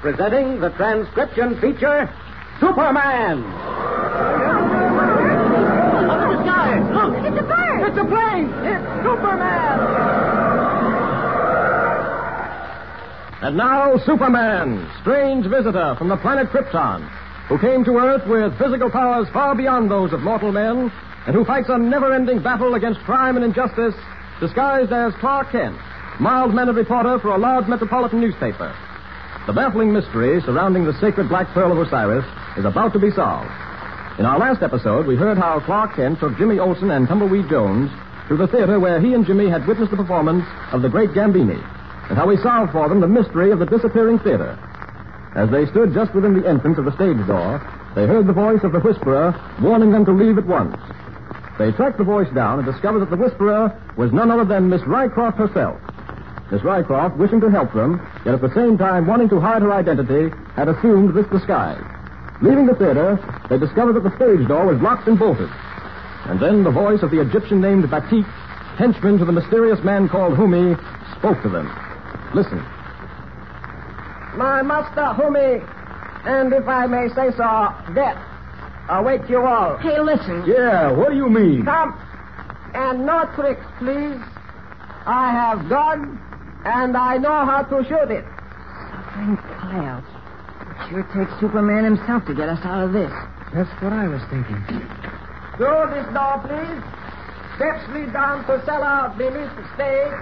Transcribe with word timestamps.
presenting 0.00 0.60
the 0.60 0.70
transcription 0.70 1.60
feature 1.60 2.08
Superman. 2.60 3.42
Up 6.06 6.22
in 6.22 6.28
the 6.36 6.42
sky! 6.44 6.78
Look! 6.92 7.12
It's 7.24 7.38
a 7.38 7.42
bird! 7.42 7.88
It's 7.88 7.98
a 7.98 8.04
plane! 8.04 8.48
It's 8.64 8.84
Superman! 9.04 9.76
And 13.42 13.56
now, 13.56 13.96
Superman, 14.04 14.90
strange 15.02 15.46
visitor 15.46 15.94
from 15.98 16.08
the 16.08 16.16
planet 16.16 16.48
Krypton, 16.48 17.08
who 17.48 17.58
came 17.58 17.84
to 17.84 17.98
Earth 17.98 18.26
with 18.26 18.58
physical 18.58 18.90
powers 18.90 19.28
far 19.32 19.54
beyond 19.54 19.90
those 19.90 20.12
of 20.12 20.20
mortal 20.20 20.50
men, 20.50 20.90
and 21.26 21.34
who 21.36 21.44
fights 21.44 21.68
a 21.68 21.78
never 21.78 22.12
ending 22.14 22.42
battle 22.42 22.74
against 22.74 23.00
crime 23.00 23.36
and 23.36 23.44
injustice, 23.44 23.94
disguised 24.40 24.92
as 24.92 25.12
Clark 25.20 25.52
Kent, 25.52 25.76
mild 26.18 26.54
mannered 26.54 26.76
reporter 26.76 27.18
for 27.20 27.28
a 27.28 27.38
large 27.38 27.68
metropolitan 27.68 28.20
newspaper. 28.20 28.74
The 29.46 29.52
baffling 29.52 29.92
mystery 29.92 30.42
surrounding 30.42 30.84
the 30.84 30.98
sacred 30.98 31.28
black 31.28 31.46
pearl 31.54 31.70
of 31.70 31.78
Osiris 31.78 32.26
is 32.58 32.64
about 32.64 32.92
to 32.94 32.98
be 32.98 33.12
solved. 33.12 33.48
In 34.18 34.26
our 34.26 34.40
last 34.40 34.60
episode, 34.60 35.06
we 35.06 35.14
heard 35.14 35.38
how 35.38 35.60
Clark 35.60 35.94
Kent 35.94 36.18
took 36.18 36.36
Jimmy 36.36 36.58
Olsen 36.58 36.90
and 36.90 37.06
Tumbleweed 37.06 37.48
Jones 37.48 37.88
to 38.26 38.36
the 38.36 38.48
theater 38.48 38.80
where 38.80 39.00
he 39.00 39.14
and 39.14 39.24
Jimmy 39.24 39.48
had 39.48 39.64
witnessed 39.68 39.92
the 39.92 39.96
performance 39.96 40.44
of 40.72 40.82
the 40.82 40.88
great 40.88 41.10
Gambini, 41.10 41.62
and 42.08 42.18
how 42.18 42.28
he 42.28 42.36
solved 42.42 42.72
for 42.72 42.88
them 42.88 42.98
the 42.98 43.06
mystery 43.06 43.52
of 43.52 43.60
the 43.60 43.66
disappearing 43.66 44.18
theater. 44.18 44.58
As 45.36 45.48
they 45.50 45.66
stood 45.66 45.94
just 45.94 46.12
within 46.12 46.34
the 46.34 46.48
entrance 46.48 46.78
of 46.78 46.84
the 46.84 46.96
stage 46.96 47.24
door, 47.28 47.62
they 47.94 48.08
heard 48.08 48.26
the 48.26 48.32
voice 48.32 48.64
of 48.64 48.72
the 48.72 48.80
whisperer 48.80 49.30
warning 49.62 49.92
them 49.92 50.04
to 50.06 50.12
leave 50.12 50.38
at 50.38 50.46
once. 50.46 50.76
They 51.56 51.70
tracked 51.70 51.98
the 51.98 52.04
voice 52.04 52.28
down 52.34 52.58
and 52.58 52.66
discovered 52.66 52.98
that 52.98 53.10
the 53.10 53.22
whisperer 53.22 53.70
was 53.96 54.12
none 54.12 54.32
other 54.32 54.44
than 54.44 54.68
Miss 54.68 54.82
Rycroft 54.82 55.36
herself. 55.38 55.78
Miss 56.50 56.62
Rycroft, 56.62 57.16
wishing 57.16 57.40
to 57.40 57.50
help 57.50 57.72
them, 57.72 58.00
yet 58.24 58.34
at 58.34 58.40
the 58.40 58.54
same 58.54 58.78
time 58.78 59.06
wanting 59.06 59.28
to 59.30 59.40
hide 59.40 59.62
her 59.62 59.72
identity, 59.72 60.30
had 60.54 60.68
assumed 60.68 61.14
this 61.14 61.26
disguise. 61.26 61.82
Leaving 62.40 62.66
the 62.66 62.74
theater, 62.74 63.18
they 63.50 63.58
discovered 63.58 63.94
that 63.94 64.04
the 64.04 64.14
stage 64.16 64.46
door 64.46 64.66
was 64.66 64.80
locked 64.80 65.08
and 65.08 65.18
bolted. 65.18 65.50
And 66.26 66.38
then 66.38 66.62
the 66.62 66.70
voice 66.70 67.02
of 67.02 67.10
the 67.10 67.20
Egyptian 67.20 67.60
named 67.60 67.90
Batik, 67.90 68.24
henchman 68.78 69.18
to 69.18 69.24
the 69.24 69.32
mysterious 69.32 69.82
man 69.82 70.08
called 70.08 70.36
Humi, 70.36 70.76
spoke 71.18 71.42
to 71.42 71.48
them. 71.48 71.66
Listen. 72.34 72.58
My 74.36 74.62
master, 74.62 75.14
Humi, 75.14 75.64
and 76.26 76.52
if 76.52 76.68
I 76.68 76.86
may 76.86 77.08
say 77.08 77.30
so, 77.36 77.74
death, 77.94 78.22
await 78.90 79.28
you 79.28 79.40
all. 79.40 79.78
Hey, 79.78 79.98
listen. 79.98 80.44
Yeah, 80.46 80.92
what 80.92 81.10
do 81.10 81.16
you 81.16 81.28
mean? 81.28 81.64
Come, 81.64 81.98
and 82.74 83.06
no 83.06 83.24
tricks, 83.34 83.64
please. 83.78 84.20
I 85.06 85.30
have 85.30 85.68
gun, 85.68 86.20
and 86.66 86.96
I 86.96 87.16
know 87.18 87.46
how 87.46 87.62
to 87.62 87.84
shoot 87.86 88.10
it. 88.10 88.24
Suffering 88.90 89.36
clouds. 89.58 90.06
It 90.60 90.90
sure 90.90 91.06
takes 91.14 91.32
Superman 91.40 91.84
himself 91.84 92.26
to 92.26 92.34
get 92.34 92.48
us 92.48 92.60
out 92.64 92.82
of 92.84 92.92
this. 92.92 93.12
That's 93.54 93.70
what 93.80 93.92
I 93.92 94.08
was 94.08 94.20
thinking. 94.30 94.58
Through 95.56 95.86
this 95.94 96.06
door, 96.12 96.42
please. 96.44 96.82
Steps 97.56 97.86
lead 97.94 98.12
down 98.12 98.44
to 98.46 98.60
cellar 98.66 99.14
beneath 99.16 99.48
the 99.56 99.64
stage. 99.78 100.12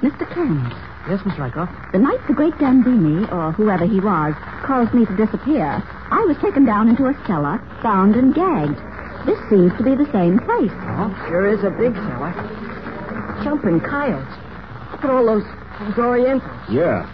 Mr. 0.00 0.24
Kent, 0.32 0.72
Yes, 1.10 1.20
Miss 1.26 1.34
Rycroft? 1.34 1.92
the 1.92 1.98
night 1.98 2.20
the 2.28 2.34
great 2.34 2.54
Gambini, 2.54 3.26
or 3.32 3.50
whoever 3.52 3.84
he 3.84 3.98
was, 4.00 4.34
caused 4.64 4.94
me 4.94 5.04
to 5.06 5.16
disappear, 5.16 5.82
I 6.10 6.24
was 6.28 6.36
taken 6.38 6.64
down 6.64 6.88
into 6.88 7.06
a 7.06 7.14
cellar, 7.26 7.58
bound 7.82 8.14
and 8.14 8.32
gagged. 8.34 8.78
This 9.26 9.38
seems 9.50 9.72
to 9.76 9.82
be 9.84 9.96
the 9.96 10.08
same 10.12 10.38
place. 10.38 10.70
Oh, 10.96 11.10
sure 11.28 11.48
is 11.48 11.64
a 11.64 11.70
big 11.74 11.92
cellar. 11.94 12.32
Jumping 13.42 13.80
coyotes. 13.80 14.34
Look 14.92 15.04
at 15.04 15.10
all 15.10 15.26
those, 15.26 15.44
those 15.80 15.98
Orientals. 15.98 16.60
Yeah. 16.70 17.06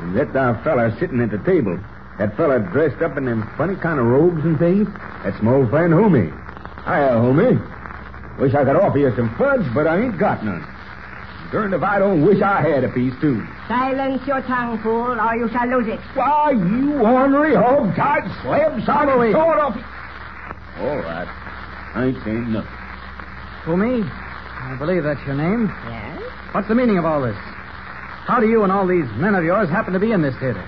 And 0.00 0.16
that 0.16 0.32
there 0.32 0.60
fella 0.64 0.96
sitting 0.98 1.20
at 1.20 1.30
the 1.30 1.38
table. 1.38 1.78
That 2.18 2.36
fella 2.36 2.60
dressed 2.60 3.02
up 3.02 3.16
in 3.16 3.24
them 3.24 3.48
funny 3.56 3.76
kind 3.76 3.98
of 3.98 4.06
robes 4.06 4.44
and 4.44 4.58
things. 4.58 4.88
That's 5.24 5.40
my 5.42 5.54
old 5.54 5.70
friend 5.70 5.92
Homie. 5.92 6.30
Hiya, 6.84 7.18
Homie. 7.18 7.58
Wish 8.38 8.54
I 8.54 8.64
could 8.64 8.76
offer 8.76 8.98
you 8.98 9.14
some 9.16 9.34
fudge, 9.36 9.66
but 9.74 9.86
I 9.86 10.02
ain't 10.02 10.18
got 10.18 10.44
none. 10.44 10.64
Darned 11.52 11.74
if 11.74 11.82
I 11.82 11.98
don't 11.98 12.24
wish 12.24 12.42
I 12.42 12.62
had 12.62 12.82
a 12.84 12.88
piece, 12.88 13.14
too. 13.20 13.46
Silence 13.68 14.22
your 14.26 14.42
tongue, 14.42 14.78
fool, 14.82 15.20
or 15.20 15.36
you 15.36 15.48
shall 15.50 15.68
lose 15.68 15.86
it. 15.86 16.00
Why, 16.14 16.50
you 16.50 17.00
ornery 17.00 17.54
hog-tied 17.54 18.26
slab 18.42 18.84
sounding 18.84 19.32
sort 19.32 19.58
of... 19.58 19.76
All 20.80 20.98
right. 20.98 21.28
I 21.94 22.06
ain't 22.06 22.24
saying 22.24 22.52
nothing. 22.52 22.70
Who, 23.64 23.76
me? 23.76 24.02
I 24.02 24.76
believe 24.78 25.04
that's 25.04 25.24
your 25.26 25.36
name. 25.36 25.68
Yes? 25.86 26.22
What's 26.52 26.68
the 26.68 26.74
meaning 26.74 26.98
of 26.98 27.04
all 27.04 27.22
this? 27.22 27.36
How 28.24 28.40
do 28.40 28.48
you 28.48 28.62
and 28.62 28.72
all 28.72 28.86
these 28.86 29.04
men 29.20 29.34
of 29.34 29.44
yours 29.44 29.68
happen 29.68 29.92
to 29.92 29.98
be 29.98 30.12
in 30.12 30.22
this 30.22 30.34
theater? 30.36 30.64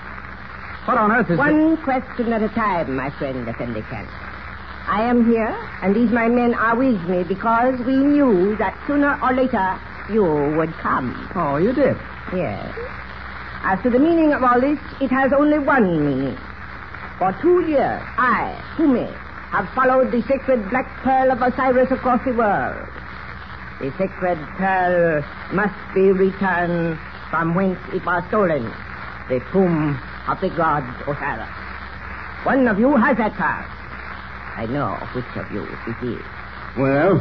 What 0.84 0.98
on 0.98 1.10
earth 1.10 1.30
is 1.30 1.38
One 1.38 1.78
question 1.78 2.32
at 2.32 2.42
a 2.42 2.50
time, 2.50 2.94
my 2.94 3.08
friend 3.18 3.48
Effendi 3.48 3.80
Kent. 3.88 4.08
I 4.86 5.02
am 5.02 5.24
here, 5.26 5.56
and 5.82 5.96
these 5.96 6.10
my 6.10 6.28
men 6.28 6.52
are 6.52 6.76
with 6.76 7.00
me 7.08 7.24
because 7.24 7.80
we 7.80 7.96
knew 7.96 8.56
that 8.56 8.78
sooner 8.86 9.18
or 9.22 9.32
later 9.32 9.80
you 10.12 10.22
would 10.56 10.72
come. 10.74 11.16
Oh, 11.34 11.56
you 11.56 11.72
did. 11.72 11.96
Yes. 12.34 12.76
As 13.64 13.82
to 13.82 13.90
the 13.90 13.98
meaning 13.98 14.34
of 14.34 14.44
all 14.44 14.60
this, 14.60 14.78
it 15.00 15.10
has 15.10 15.32
only 15.32 15.58
one 15.58 16.04
meaning. 16.06 16.36
For 17.18 17.32
two 17.40 17.66
years, 17.66 18.02
I, 18.18 18.52
Humi, 18.76 19.08
have 19.50 19.66
followed 19.74 20.12
the 20.12 20.22
sacred 20.28 20.68
black 20.68 20.86
pearl 21.02 21.32
of 21.32 21.40
Osiris 21.40 21.90
across 21.90 22.22
the 22.26 22.34
world. 22.34 22.86
The 23.80 23.90
sacred 23.96 24.38
pearl 24.58 25.24
must 25.52 25.74
be 25.94 26.12
returned 26.12 26.98
from 27.30 27.54
whence 27.54 27.78
it 27.92 28.04
was 28.04 28.22
stolen, 28.28 28.62
the 29.28 29.40
tomb 29.52 29.98
of 30.28 30.40
the 30.40 30.50
god 30.50 30.82
Osiris. 31.06 31.48
One 32.44 32.66
of 32.68 32.78
you 32.78 32.94
has 32.96 33.16
that 33.18 33.34
pearl. 33.34 33.64
I 34.56 34.66
know 34.66 34.94
which 35.14 35.26
of 35.36 35.50
you 35.52 35.66
it 35.86 35.98
is. 36.18 36.24
Well, 36.78 37.18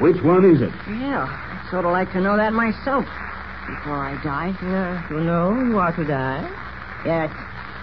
which 0.00 0.20
one 0.22 0.44
is 0.44 0.60
it? 0.62 0.72
Yeah, 0.88 1.26
I'd 1.28 1.68
sort 1.70 1.84
of 1.84 1.92
like 1.92 2.10
to 2.12 2.20
know 2.20 2.36
that 2.36 2.52
myself 2.52 3.04
before 3.68 4.00
I 4.08 4.16
die. 4.24 4.56
Yeah, 4.62 5.08
you 5.10 5.20
know 5.20 5.52
you 5.68 5.78
are 5.78 5.92
to 5.94 6.04
die. 6.04 6.42
Yes, 7.04 7.30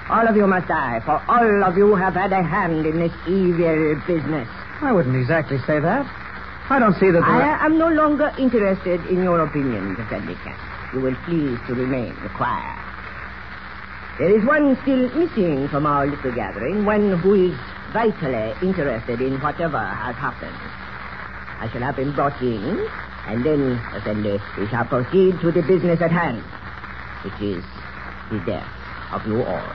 all 0.10 0.28
of 0.28 0.36
you 0.36 0.48
must 0.48 0.68
die, 0.68 1.00
for 1.06 1.22
all 1.28 1.64
of 1.64 1.78
you 1.78 1.96
have 1.96 2.16
had 2.16 2.32
a 2.34 2.42
hand 2.44 2.86
in 2.86 3.00
this 3.00 3.14
evil 3.28 3.96
business. 4.08 4.48
I 4.82 4.92
wouldn't 4.92 5.16
exactly 5.16 5.60
say 5.68 5.80
that. 5.80 6.06
I 6.70 6.80
don't 6.80 6.94
see 6.96 7.12
that. 7.12 7.22
there- 7.22 7.24
I 7.62 7.66
am 7.66 7.78
no 7.78 7.88
longer 7.90 8.32
interested 8.40 9.06
in 9.08 9.22
your 9.24 9.42
opinion, 9.44 9.96
Effendi 10.00 10.36
Kent. 10.44 10.58
You 10.94 11.00
will 11.02 11.16
please 11.26 11.58
to 11.68 11.74
remain 11.74 12.14
quiet. 12.36 12.78
There 14.20 14.38
is 14.38 14.46
one 14.46 14.78
still 14.84 15.10
missing 15.16 15.68
from 15.70 15.86
our 15.86 16.06
little 16.06 16.34
gathering, 16.34 16.86
one 16.86 17.18
who 17.20 17.34
is 17.50 17.56
vitally 17.94 18.54
interested 18.62 19.22
in 19.22 19.40
whatever 19.40 19.80
has 19.80 20.16
happened. 20.16 20.56
I 21.60 21.70
shall 21.72 21.82
have 21.82 21.96
him 21.98 22.14
brought 22.14 22.42
in, 22.42 22.88
and 23.28 23.46
then, 23.46 23.80
Effendi, 23.96 24.38
we 24.60 24.68
shall 24.68 24.86
proceed 24.86 25.40
to 25.42 25.52
the 25.52 25.62
business 25.62 26.02
at 26.02 26.12
hand, 26.12 26.44
which 27.24 27.42
is 27.42 27.64
the 28.30 28.40
death 28.46 28.68
of 29.14 29.26
you 29.26 29.44
all. 29.44 29.74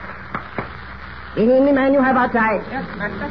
Bring 1.33 1.49
in 1.51 1.65
the 1.65 1.73
man 1.73 1.93
you 1.93 2.01
have 2.01 2.15
outside. 2.15 2.61
Yes, 2.69 2.85
Master. 2.97 3.29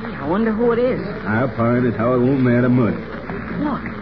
Gee, 0.00 0.14
I 0.16 0.26
wonder 0.28 0.52
who 0.52 0.72
it 0.72 0.78
is. 0.78 1.00
I'll 1.26 1.54
find 1.56 1.84
it 1.84 1.94
how 1.94 2.14
it 2.14 2.18
won't 2.20 2.40
matter 2.40 2.68
much. 2.68 2.94
Look. 3.60 3.99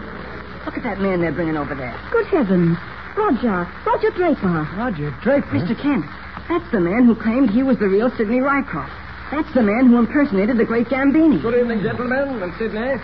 Look 0.69 0.77
at 0.77 0.83
that 0.85 1.01
man 1.01 1.19
they're 1.19 1.33
bringing 1.33 1.57
over 1.57 1.73
there. 1.73 1.97
Good 2.13 2.27
heavens. 2.27 2.77
Roger. 3.17 3.65
Roger 3.89 4.11
Draper. 4.13 4.69
Roger 4.77 5.09
Draper. 5.25 5.57
Mr. 5.57 5.73
Kent. 5.73 6.05
That's 6.45 6.69
the 6.69 6.79
man 6.79 7.09
who 7.09 7.15
claimed 7.15 7.49
he 7.49 7.63
was 7.63 7.79
the 7.79 7.89
real 7.89 8.13
Sidney 8.13 8.37
Rycroft. 8.37 8.93
That's 9.33 9.51
the 9.55 9.63
man 9.63 9.89
who 9.89 9.97
impersonated 9.97 10.61
the 10.61 10.65
great 10.65 10.85
Gambini. 10.85 11.41
Good 11.41 11.57
evening, 11.57 11.81
gentlemen, 11.81 12.43
and 12.43 12.53
Sydney. 12.61 13.01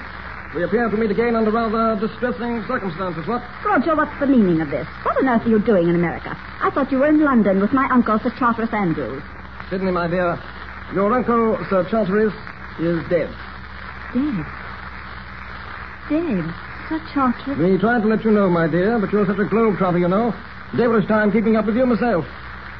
We 0.53 0.61
appear 0.61 0.93
to 0.93 0.95
meet 0.95 1.09
again 1.09 1.35
under 1.35 1.49
rather 1.49 1.97
distressing 1.97 2.63
circumstances, 2.67 3.25
what? 3.25 3.41
Roger, 3.65 3.95
what's 3.95 4.13
the 4.19 4.27
meaning 4.27 4.61
of 4.61 4.69
this? 4.69 4.85
What 5.01 5.17
on 5.17 5.27
earth 5.27 5.47
are 5.47 5.49
you 5.49 5.57
doing 5.57 5.89
in 5.89 5.95
America? 5.95 6.37
I 6.61 6.69
thought 6.69 6.91
you 6.91 6.99
were 6.99 7.09
in 7.09 7.23
London 7.25 7.59
with 7.59 7.73
my 7.73 7.89
uncle, 7.89 8.19
Sir 8.21 8.29
Charteris 8.37 8.73
Andrews. 8.73 9.23
Sydney, 9.71 9.89
my 9.89 10.05
dear, 10.05 10.37
your 10.93 11.11
uncle, 11.11 11.57
Sir 11.67 11.83
Charteris, 11.89 12.31
is 12.77 13.01
dead. 13.09 13.33
Dead. 14.13 14.45
Dead. 16.13 16.64
Sir 16.89 17.01
Charteris. 17.13 17.57
We 17.57 17.77
tried 17.77 18.01
to 18.01 18.07
let 18.07 18.23
you 18.23 18.31
know, 18.31 18.49
my 18.49 18.67
dear, 18.67 18.99
but 18.99 19.11
you're 19.11 19.25
such 19.25 19.39
a 19.39 19.45
globe-trotter, 19.45 19.97
you 19.97 20.07
know. 20.07 20.33
Devilish 20.77 21.07
time 21.07 21.31
keeping 21.31 21.55
up 21.55 21.65
with 21.65 21.75
you 21.75 21.85
myself. 21.85 22.25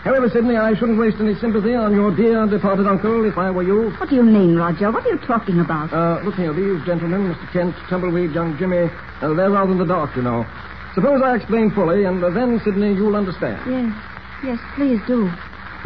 However, 0.04 0.30
Sydney, 0.30 0.56
I 0.56 0.75
shouldn't 0.75 1.00
waste 1.00 1.18
any 1.19 1.34
sympathy 1.36 1.74
on 1.74 1.96
your 1.96 2.16
dear 2.16 2.46
departed 2.46 2.86
uncle 2.86 3.25
if 3.25 3.38
I 3.40 3.50
were 3.50 3.63
you. 3.63 3.90
What 3.98 4.10
do 4.10 4.16
you 4.16 4.24
mean, 4.24 4.56
Roger? 4.56 4.92
What 4.92 5.04
are 5.06 5.10
you 5.10 5.18
talking 5.25 5.60
about? 5.60 5.92
Uh, 5.92 6.22
look 6.24 6.36
here, 6.36 6.54
these 6.54 6.86
gentlemen, 6.86 7.34
Mr. 7.34 7.52
Kent, 7.52 7.75
Tumbleweed, 7.90 8.31
young 8.31 8.56
Jimmy, 8.60 8.86
uh, 9.22 9.34
they're 9.34 9.50
rather 9.50 9.72
in 9.72 9.80
the 9.80 9.86
dark, 9.86 10.16
you 10.16 10.22
know. 10.22 10.46
Suppose 10.94 11.22
I 11.24 11.36
explain 11.36 11.72
fully, 11.72 12.06
and 12.06 12.24
uh, 12.24 12.30
then, 12.30 12.62
Sydney, 12.63 12.94
you'll 12.94 13.16
understand. 13.16 13.60
Yes. 13.66 14.13
Yes, 14.44 14.60
please 14.75 15.00
do. 15.08 15.31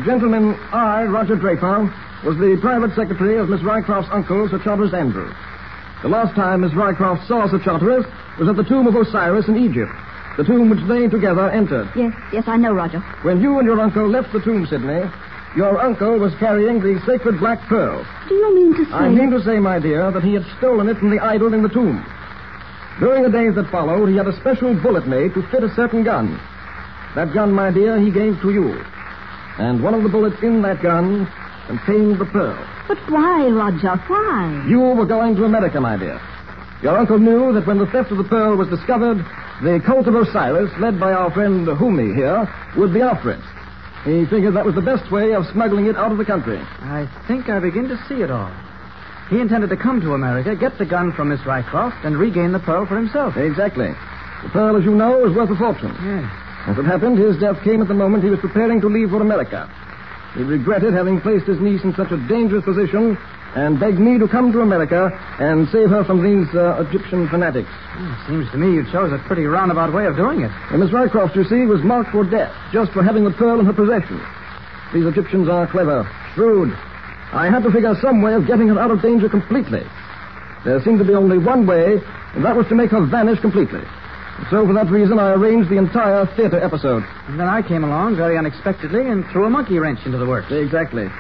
Gentlemen, 0.04 0.56
I, 0.74 1.04
Roger 1.04 1.38
Draper, 1.38 1.88
was 2.26 2.36
the 2.38 2.58
private 2.60 2.94
secretary 2.96 3.38
of 3.38 3.48
Miss 3.48 3.62
Rycroft's 3.62 4.10
uncle, 4.12 4.50
Sir 4.50 4.60
Charteris 4.60 4.94
Andrews. 4.94 5.34
The 6.02 6.08
last 6.08 6.34
time 6.34 6.62
Miss 6.62 6.72
Rycroft 6.72 7.28
saw 7.28 7.50
Sir 7.50 7.60
Charteris 7.60 8.06
was 8.40 8.48
at 8.48 8.56
the 8.56 8.64
tomb 8.64 8.88
of 8.88 8.96
Osiris 8.96 9.50
in 9.50 9.58
Egypt. 9.58 9.92
The 10.38 10.46
tomb 10.46 10.70
which 10.70 10.80
they 10.88 11.08
together 11.10 11.50
entered. 11.50 11.92
Yes, 11.96 12.14
yes, 12.32 12.48
I 12.48 12.56
know, 12.56 12.72
Roger. 12.72 13.00
When 13.24 13.42
you 13.42 13.60
and 13.60 13.68
your 13.68 13.80
uncle 13.82 14.08
left 14.08 14.32
the 14.32 14.40
tomb, 14.40 14.66
Sidney, 14.66 15.04
your 15.58 15.78
uncle 15.78 16.18
was 16.18 16.34
carrying 16.40 16.80
the 16.80 17.02
sacred 17.06 17.40
black 17.40 17.60
pearl. 17.68 18.06
Do 18.30 18.36
you 18.36 18.56
mean 18.56 18.78
to 18.78 18.86
say... 18.86 18.96
I 18.96 19.10
mean 19.10 19.32
to 19.32 19.44
say, 19.44 19.60
my 19.60 19.80
dear, 19.80 20.10
that 20.12 20.24
he 20.24 20.34
had 20.34 20.46
stolen 20.58 20.88
it 20.88 20.98
from 20.98 21.10
the 21.10 21.20
idol 21.20 21.54
in 21.54 21.64
the 21.64 21.70
tomb. 21.70 22.06
During 23.02 23.24
the 23.24 23.32
days 23.32 23.56
that 23.56 23.70
followed, 23.70 24.08
he 24.08 24.16
had 24.16 24.28
a 24.28 24.40
special 24.40 24.74
bullet 24.82 25.06
made 25.06 25.34
to 25.34 25.42
fit 25.52 25.64
a 25.64 25.76
certain 25.76 26.06
gun. 26.06 26.40
That 27.16 27.34
gun, 27.34 27.52
my 27.52 27.72
dear, 27.72 28.00
he 28.00 28.12
gave 28.12 28.40
to 28.42 28.52
you. 28.52 28.80
And 29.58 29.84
one 29.84 29.94
of 29.94 30.04
the 30.04 30.10
bullets 30.10 30.42
in 30.42 30.62
that 30.62 30.82
gun 30.82 31.28
contained 31.68 32.20
the 32.20 32.26
pearl. 32.26 32.66
But 32.90 32.98
why, 33.08 33.46
Roger? 33.48 33.96
Why? 34.08 34.66
You 34.68 34.80
were 34.80 35.06
going 35.06 35.36
to 35.36 35.46
America, 35.46 35.80
my 35.80 35.96
dear. 35.96 36.20
Your 36.82 36.98
uncle 36.98 37.20
knew 37.20 37.54
that 37.54 37.68
when 37.68 37.78
the 37.78 37.86
theft 37.86 38.10
of 38.10 38.18
the 38.18 38.24
pearl 38.24 38.58
was 38.58 38.68
discovered, 38.68 39.18
the 39.62 39.80
cult 39.86 40.08
of 40.08 40.16
Osiris, 40.16 40.72
led 40.80 41.00
by 41.00 41.14
our 41.14 41.30
friend 41.30 41.68
Humi 41.78 42.16
here, 42.16 42.50
would 42.78 42.92
be 42.92 43.02
after 43.02 43.30
it. 43.30 43.44
He 44.06 44.26
figured 44.26 44.56
that 44.56 44.66
was 44.66 44.74
the 44.74 44.82
best 44.82 45.12
way 45.12 45.34
of 45.34 45.46
smuggling 45.54 45.86
it 45.86 45.98
out 45.98 46.12
of 46.12 46.18
the 46.18 46.26
country. 46.26 46.58
I 46.58 47.06
think 47.28 47.48
I 47.48 47.60
begin 47.60 47.88
to 47.90 47.98
see 48.10 48.24
it 48.24 48.32
all. 48.32 48.52
He 49.30 49.40
intended 49.40 49.70
to 49.70 49.78
come 49.78 50.02
to 50.02 50.16
America, 50.16 50.56
get 50.56 50.80
the 50.80 50.86
gun 50.86 51.14
from 51.14 51.30
Miss 51.30 51.42
Rycroft, 51.42 52.04
and 52.04 52.18
regain 52.18 52.54
the 52.54 52.60
pearl 52.60 52.88
for 52.88 52.96
himself. 52.98 53.38
Exactly. 53.38 53.94
The 54.42 54.50
pearl, 54.50 54.78
as 54.78 54.84
you 54.84 54.96
know, 54.96 55.30
is 55.30 55.36
worth 55.36 55.52
a 55.52 55.56
fortune. 55.56 55.94
Yes. 56.02 56.26
As 56.66 56.78
it 56.80 56.86
happened, 56.86 57.20
his 57.20 57.38
death 57.38 57.62
came 57.64 57.84
at 57.84 57.88
the 57.88 57.94
moment 57.94 58.24
he 58.24 58.32
was 58.32 58.40
preparing 58.40 58.82
to 58.82 58.88
leave 58.88 59.12
for 59.12 59.22
America. 59.22 59.70
He 60.36 60.44
regretted 60.44 60.94
having 60.94 61.22
placed 61.22 61.46
his 61.46 61.60
niece 61.60 61.84
in 61.84 61.94
such 61.96 62.12
a 62.12 62.18
dangerous 62.28 62.64
position 62.64 63.18
and 63.56 63.80
begged 63.80 64.00
me 64.00 64.20
to 64.20 64.28
come 64.28 64.52
to 64.52 64.62
America 64.62 65.10
and 65.40 65.68
save 65.70 65.90
her 65.90 66.04
from 66.04 66.22
these 66.22 66.48
uh, 66.54 66.86
Egyptian 66.88 67.28
fanatics. 67.30 67.70
Hmm, 67.70 68.14
seems 68.28 68.52
to 68.52 68.58
me 68.58 68.76
you 68.76 68.86
chose 68.92 69.12
a 69.12 69.18
pretty 69.26 69.46
roundabout 69.46 69.92
way 69.92 70.06
of 70.06 70.16
doing 70.16 70.42
it. 70.42 70.52
And 70.70 70.80
Miss 70.82 70.92
Rycroft, 70.92 71.36
you 71.36 71.44
see, 71.46 71.66
was 71.66 71.82
marked 71.84 72.12
for 72.12 72.24
death 72.24 72.54
just 72.72 72.92
for 72.92 73.02
having 73.02 73.24
the 73.24 73.32
pearl 73.32 73.60
in 73.60 73.66
her 73.66 73.74
possession. 73.74 74.22
These 74.94 75.06
Egyptians 75.06 75.50
are 75.50 75.66
clever, 75.66 76.10
shrewd. 76.36 76.74
I 77.34 77.50
had 77.50 77.64
to 77.64 77.72
figure 77.72 77.96
some 78.02 78.22
way 78.22 78.34
of 78.34 78.46
getting 78.46 78.68
her 78.68 78.80
out 78.80 78.92
of 78.92 79.02
danger 79.02 79.30
completely. 79.30 79.84
There 80.64 80.82
seemed 80.84 81.00
to 81.00 81.06
be 81.06 81.14
only 81.14 81.38
one 81.38 81.66
way, 81.66 82.02
and 82.36 82.46
that 82.46 82.56
was 82.56 82.68
to 82.68 82.76
make 82.76 82.92
her 82.92 83.06
vanish 83.06 83.40
completely. 83.40 83.82
And 84.40 84.48
so, 84.50 84.66
for 84.66 84.72
that 84.72 84.88
reason, 84.88 85.20
I 85.20 85.34
arranged 85.36 85.70
the 85.70 85.76
entire 85.76 86.26
theater 86.38 86.64
episode. 86.64 87.04
And 87.28 87.38
then 87.38 87.50
I 87.50 87.62
came 87.62 87.84
along 87.84 88.16
very 88.16 88.38
unexpectedly 88.38 89.10
and 89.10 89.26
threw 89.34 89.44
a 89.44 89.50
monkey 89.50 89.78
wrench 89.80 90.00
into 90.06 90.18
the 90.18 90.26
works. 90.26 90.48
Exactly. 90.50 91.12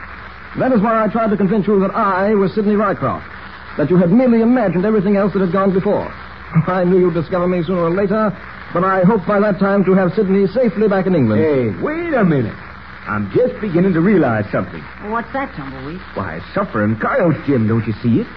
That 0.57 0.71
is 0.71 0.79
why 0.79 1.03
I 1.03 1.11
tried 1.11 1.29
to 1.29 1.35
convince 1.35 1.67
you 1.67 1.81
that 1.81 1.91
I 1.91 2.33
was 2.33 2.55
Sidney 2.55 2.75
Rycroft. 2.75 3.27
That 3.75 3.89
you 3.89 3.97
had 3.97 4.09
merely 4.09 4.39
imagined 4.39 4.85
everything 4.85 5.17
else 5.17 5.33
that 5.33 5.41
had 5.41 5.51
gone 5.51 5.73
before. 5.73 6.07
I 6.67 6.85
knew 6.85 6.97
you'd 6.97 7.13
discover 7.13 7.45
me 7.45 7.61
sooner 7.61 7.83
or 7.83 7.91
later, 7.91 8.31
but 8.73 8.85
I 8.85 9.03
hoped 9.03 9.27
by 9.27 9.41
that 9.41 9.59
time 9.59 9.83
to 9.83 9.93
have 9.95 10.13
Sidney 10.15 10.47
safely 10.47 10.87
back 10.87 11.05
in 11.05 11.13
England. 11.13 11.43
Hey, 11.43 11.75
wait 11.83 12.13
a 12.13 12.23
minute. 12.23 12.55
I'm 13.03 13.29
just 13.35 13.59
beginning 13.59 13.91
to 13.93 14.01
realize 14.01 14.45
something. 14.49 14.81
What's 15.11 15.31
that, 15.33 15.53
Tumbleweed? 15.55 15.99
Why, 16.15 16.39
suffering 16.55 16.95
coyotes, 16.99 17.41
Jim, 17.45 17.67
don't 17.67 17.85
you 17.85 17.93
see 18.01 18.21
it? 18.21 18.27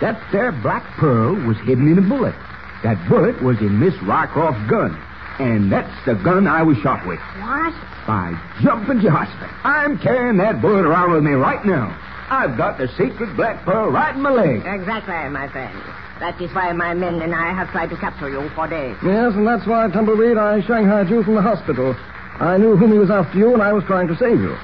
That 0.00 0.16
there 0.32 0.50
black 0.50 0.84
pearl 0.96 1.34
was 1.46 1.58
hidden 1.66 1.92
in 1.92 1.98
a 1.98 2.08
bullet. 2.08 2.34
That 2.82 2.96
bullet 3.08 3.42
was 3.42 3.58
in 3.60 3.78
Miss 3.78 3.94
Rycroft's 4.02 4.68
gun. 4.70 4.96
And 5.38 5.72
that's 5.72 5.92
the 6.04 6.14
gun 6.14 6.46
I 6.46 6.62
was 6.62 6.76
shot 6.78 7.06
with. 7.06 7.20
What? 7.40 7.72
By 8.06 8.36
jumping 8.62 9.00
Jehoshaphat. 9.00 9.48
I'm 9.64 9.98
carrying 9.98 10.36
that 10.38 10.60
bullet 10.60 10.84
around 10.84 11.12
with 11.12 11.22
me 11.22 11.32
right 11.32 11.64
now. 11.64 11.96
I've 12.30 12.56
got 12.56 12.78
the 12.78 12.88
sacred 12.96 13.36
black 13.36 13.64
pearl 13.64 13.90
right 13.90 14.14
in 14.14 14.22
my 14.22 14.30
leg. 14.30 14.62
Exactly, 14.64 15.28
my 15.30 15.48
friend. 15.48 15.76
That 16.20 16.40
is 16.40 16.52
why 16.54 16.72
my 16.72 16.92
men 16.94 17.20
and 17.22 17.34
I 17.34 17.52
have 17.52 17.70
tried 17.70 17.88
to 17.90 17.96
capture 17.96 18.28
you 18.28 18.48
for 18.54 18.68
days. 18.68 18.96
Yes, 19.02 19.32
and 19.34 19.46
that's 19.46 19.66
why, 19.66 19.88
Tumbleweed, 19.88 20.36
I 20.36 20.60
shanghaied 20.60 21.08
you 21.08 21.22
from 21.24 21.34
the 21.34 21.42
hospital. 21.42 21.96
I 22.38 22.56
knew 22.58 22.76
Humi 22.76 22.98
was 22.98 23.10
after 23.10 23.38
you, 23.38 23.52
and 23.54 23.62
I 23.62 23.72
was 23.72 23.84
trying 23.84 24.08
to 24.08 24.16
save 24.16 24.38
you. 24.38 24.56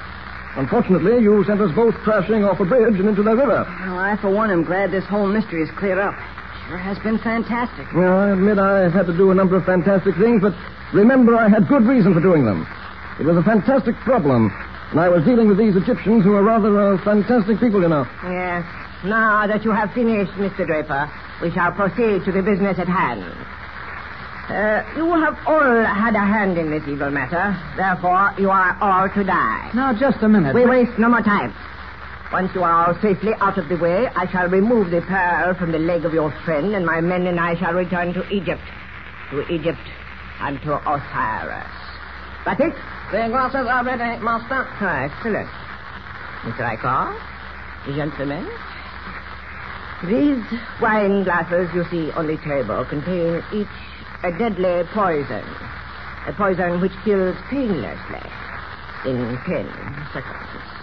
Unfortunately, 0.55 1.21
you 1.21 1.43
sent 1.45 1.61
us 1.61 1.73
both 1.75 1.93
crashing 1.95 2.43
off 2.43 2.59
a 2.59 2.65
bridge 2.65 2.99
and 2.99 3.09
into 3.09 3.21
the 3.23 3.35
river. 3.35 3.65
Well, 3.81 3.97
I, 3.97 4.17
for 4.21 4.29
one, 4.29 4.49
am 4.49 4.63
glad 4.63 4.91
this 4.91 5.05
whole 5.05 5.27
mystery 5.27 5.61
is 5.61 5.69
cleared 5.77 5.99
up. 5.99 6.15
Sure 6.67 6.77
has 6.77 6.99
been 6.99 7.17
fantastic. 7.19 7.87
Well, 7.95 8.17
I 8.17 8.31
admit 8.31 8.59
I've 8.59 8.91
had 8.91 9.05
to 9.07 9.15
do 9.15 9.31
a 9.31 9.35
number 9.35 9.55
of 9.55 9.63
fantastic 9.63 10.15
things, 10.15 10.41
but 10.41 10.53
remember 10.93 11.35
I 11.35 11.47
had 11.47 11.67
good 11.67 11.83
reason 11.83 12.13
for 12.13 12.19
doing 12.19 12.43
them. 12.43 12.67
It 13.19 13.25
was 13.25 13.37
a 13.37 13.43
fantastic 13.43 13.95
problem, 14.03 14.51
and 14.91 14.99
I 14.99 15.07
was 15.07 15.23
dealing 15.23 15.47
with 15.47 15.57
these 15.57 15.75
Egyptians 15.75 16.23
who 16.23 16.35
are 16.35 16.43
rather 16.43 16.77
uh, 16.77 17.03
fantastic 17.03 17.59
people, 17.59 17.81
you 17.81 17.87
know. 17.87 18.05
Yes. 18.23 18.65
Now 19.05 19.47
that 19.47 19.63
you 19.63 19.71
have 19.71 19.93
finished, 19.93 20.31
Mr. 20.33 20.65
Draper, 20.67 21.09
we 21.41 21.51
shall 21.51 21.71
proceed 21.71 22.25
to 22.25 22.31
the 22.31 22.41
business 22.41 22.77
at 22.79 22.87
hand. 22.87 23.23
Uh, 24.49 24.83
you 24.95 25.07
have 25.23 25.37
all 25.45 25.83
had 25.83 26.15
a 26.15 26.19
hand 26.19 26.57
in 26.57 26.69
this 26.71 26.83
evil 26.87 27.11
matter. 27.11 27.55
Therefore, 27.75 28.33
you 28.37 28.49
are 28.49 28.77
all 28.81 29.07
to 29.09 29.23
die. 29.23 29.71
Now, 29.73 29.93
just 29.93 30.23
a 30.23 30.27
minute. 30.27 30.55
We 30.55 30.65
waste 30.65 30.97
no 30.97 31.09
more 31.09 31.21
time. 31.21 31.53
Once 32.31 32.51
you 32.53 32.61
are 32.61 32.93
safely 33.01 33.31
out 33.39 33.57
of 33.57 33.69
the 33.69 33.77
way, 33.77 34.05
I 34.13 34.29
shall 34.29 34.47
remove 34.49 34.91
the 34.91 35.01
pearl 35.01 35.53
from 35.55 35.71
the 35.71 35.79
leg 35.79 36.03
of 36.03 36.13
your 36.13 36.29
friend, 36.43 36.75
and 36.75 36.85
my 36.85 36.99
men 36.99 37.25
and 37.25 37.39
I 37.39 37.55
shall 37.55 37.73
return 37.73 38.13
to 38.13 38.27
Egypt. 38.29 38.61
To 39.31 39.47
Egypt 39.47 39.79
and 40.41 40.61
to 40.63 40.75
Osiris. 40.75 41.71
Got 42.43 42.59
it? 42.59 42.73
The 43.11 43.27
glasses 43.29 43.67
are 43.67 43.83
ready, 43.83 44.21
Master. 44.21 44.67
Ah, 44.67 45.07
excellent. 45.07 45.47
Mr. 46.43 46.67
Rycroft, 46.67 47.95
gentlemen, 47.95 48.45
these 50.03 50.43
wine 50.81 51.23
glasses 51.23 51.69
you 51.73 51.85
see 51.89 52.11
on 52.11 52.27
the 52.27 52.37
table 52.43 52.83
contain 52.85 53.41
each 53.53 53.67
a 54.23 54.31
deadly 54.37 54.83
poison. 54.93 55.43
A 56.27 56.33
poison 56.33 56.81
which 56.81 56.91
kills 57.05 57.37
painlessly 57.49 58.29
in 59.05 59.39
ten 59.47 59.65
seconds. 60.11 60.76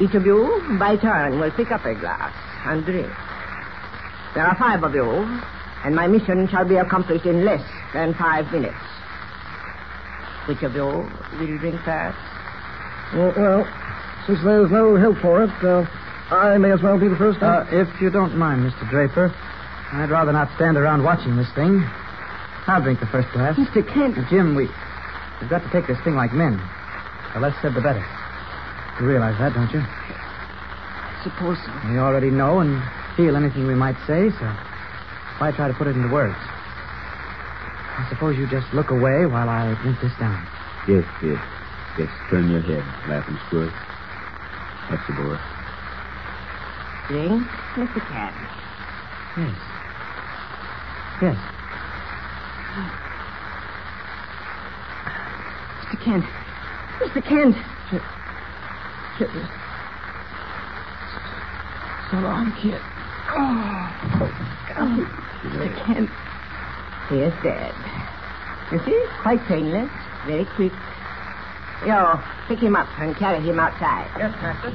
Each 0.00 0.14
of 0.14 0.24
you, 0.24 0.76
by 0.78 0.96
turn, 0.96 1.38
will 1.38 1.50
pick 1.50 1.70
up 1.70 1.84
a 1.84 1.94
glass 1.94 2.32
and 2.64 2.84
drink. 2.84 3.10
There 4.34 4.46
are 4.46 4.56
five 4.56 4.82
of 4.82 4.94
you, 4.94 5.04
and 5.84 5.94
my 5.94 6.06
mission 6.06 6.48
shall 6.48 6.66
be 6.66 6.76
accomplished 6.76 7.26
in 7.26 7.44
less 7.44 7.62
than 7.92 8.14
five 8.14 8.50
minutes. 8.50 8.80
Which 10.48 10.62
of 10.62 10.74
you 10.74 10.86
will 11.38 11.58
drink 11.58 11.76
first? 11.84 12.16
Well, 13.12 13.34
well, 13.36 13.68
since 14.26 14.38
there's 14.42 14.70
no 14.70 14.96
help 14.96 15.18
for 15.18 15.44
it, 15.44 15.50
uh, 15.62 15.84
I 16.34 16.56
may 16.56 16.70
as 16.72 16.80
well 16.80 16.98
be 16.98 17.08
the 17.08 17.16
first. 17.16 17.42
Uh, 17.42 17.64
if 17.70 17.88
you 18.00 18.08
don't 18.08 18.36
mind, 18.38 18.62
Mr. 18.62 18.88
Draper, 18.88 19.34
I'd 19.92 20.10
rather 20.10 20.32
not 20.32 20.48
stand 20.56 20.78
around 20.78 21.02
watching 21.02 21.36
this 21.36 21.52
thing. 21.54 21.84
I'll 22.66 22.80
drink 22.82 23.00
the 23.00 23.06
first 23.06 23.28
glass. 23.32 23.56
Mr. 23.58 23.82
Kent. 23.92 24.16
Uh, 24.16 24.24
Jim, 24.30 24.54
we, 24.54 24.68
we've 25.40 25.50
got 25.50 25.60
to 25.62 25.70
take 25.70 25.86
this 25.88 25.98
thing 26.04 26.14
like 26.14 26.32
men. 26.32 26.56
The 27.34 27.40
less 27.40 27.54
said, 27.60 27.74
the 27.74 27.80
better. 27.82 28.06
You 29.00 29.06
realize 29.06 29.38
that, 29.38 29.54
don't 29.54 29.72
you? 29.72 29.80
I 29.80 31.20
suppose 31.24 31.56
so. 31.64 31.72
We 31.88 31.96
already 31.98 32.30
know 32.30 32.60
and 32.60 32.82
feel 33.16 33.34
anything 33.34 33.66
we 33.66 33.74
might 33.74 33.96
say, 34.06 34.28
so 34.28 34.44
why 35.40 35.52
try 35.56 35.68
to 35.68 35.74
put 35.74 35.86
it 35.86 35.96
into 35.96 36.12
words? 36.12 36.36
I 36.36 38.06
suppose 38.10 38.36
you 38.36 38.46
just 38.46 38.68
look 38.74 38.90
away 38.90 39.24
while 39.24 39.48
I 39.48 39.72
drink 39.80 39.96
this 40.02 40.12
down. 40.20 40.36
Yes, 40.86 41.04
yes. 41.24 41.40
Just 41.96 42.12
turn 42.28 42.50
your 42.50 42.60
head, 42.60 42.84
laughing 43.08 43.38
squirt. 43.48 43.72
That's 44.90 45.06
the 45.08 45.14
boy. 45.16 45.40
Drink, 47.08 47.42
Mr. 47.80 48.00
Kent. 48.04 48.36
Yes. 49.40 49.56
Yes. 51.24 51.38
Mr. 55.88 56.04
Kent. 56.04 56.24
Mr. 57.00 57.24
Kent. 57.24 57.56
So 62.10 62.16
long, 62.16 62.52
kid. 62.62 62.80
Oh, 63.32 63.86
come! 64.72 65.06
Mr. 65.44 65.84
Kent. 65.84 66.10
He 67.10 67.16
is 67.20 67.34
dead. 67.42 67.74
You 68.72 68.78
see? 68.86 69.04
Quite 69.20 69.44
painless. 69.46 69.90
Very 70.26 70.46
quick. 70.56 70.72
Yo, 71.86 72.18
pick 72.48 72.60
him 72.60 72.76
up 72.76 72.88
and 72.98 73.14
carry 73.16 73.40
him 73.40 73.58
outside. 73.60 74.08
Yes, 74.16 74.32
Master. 74.40 74.70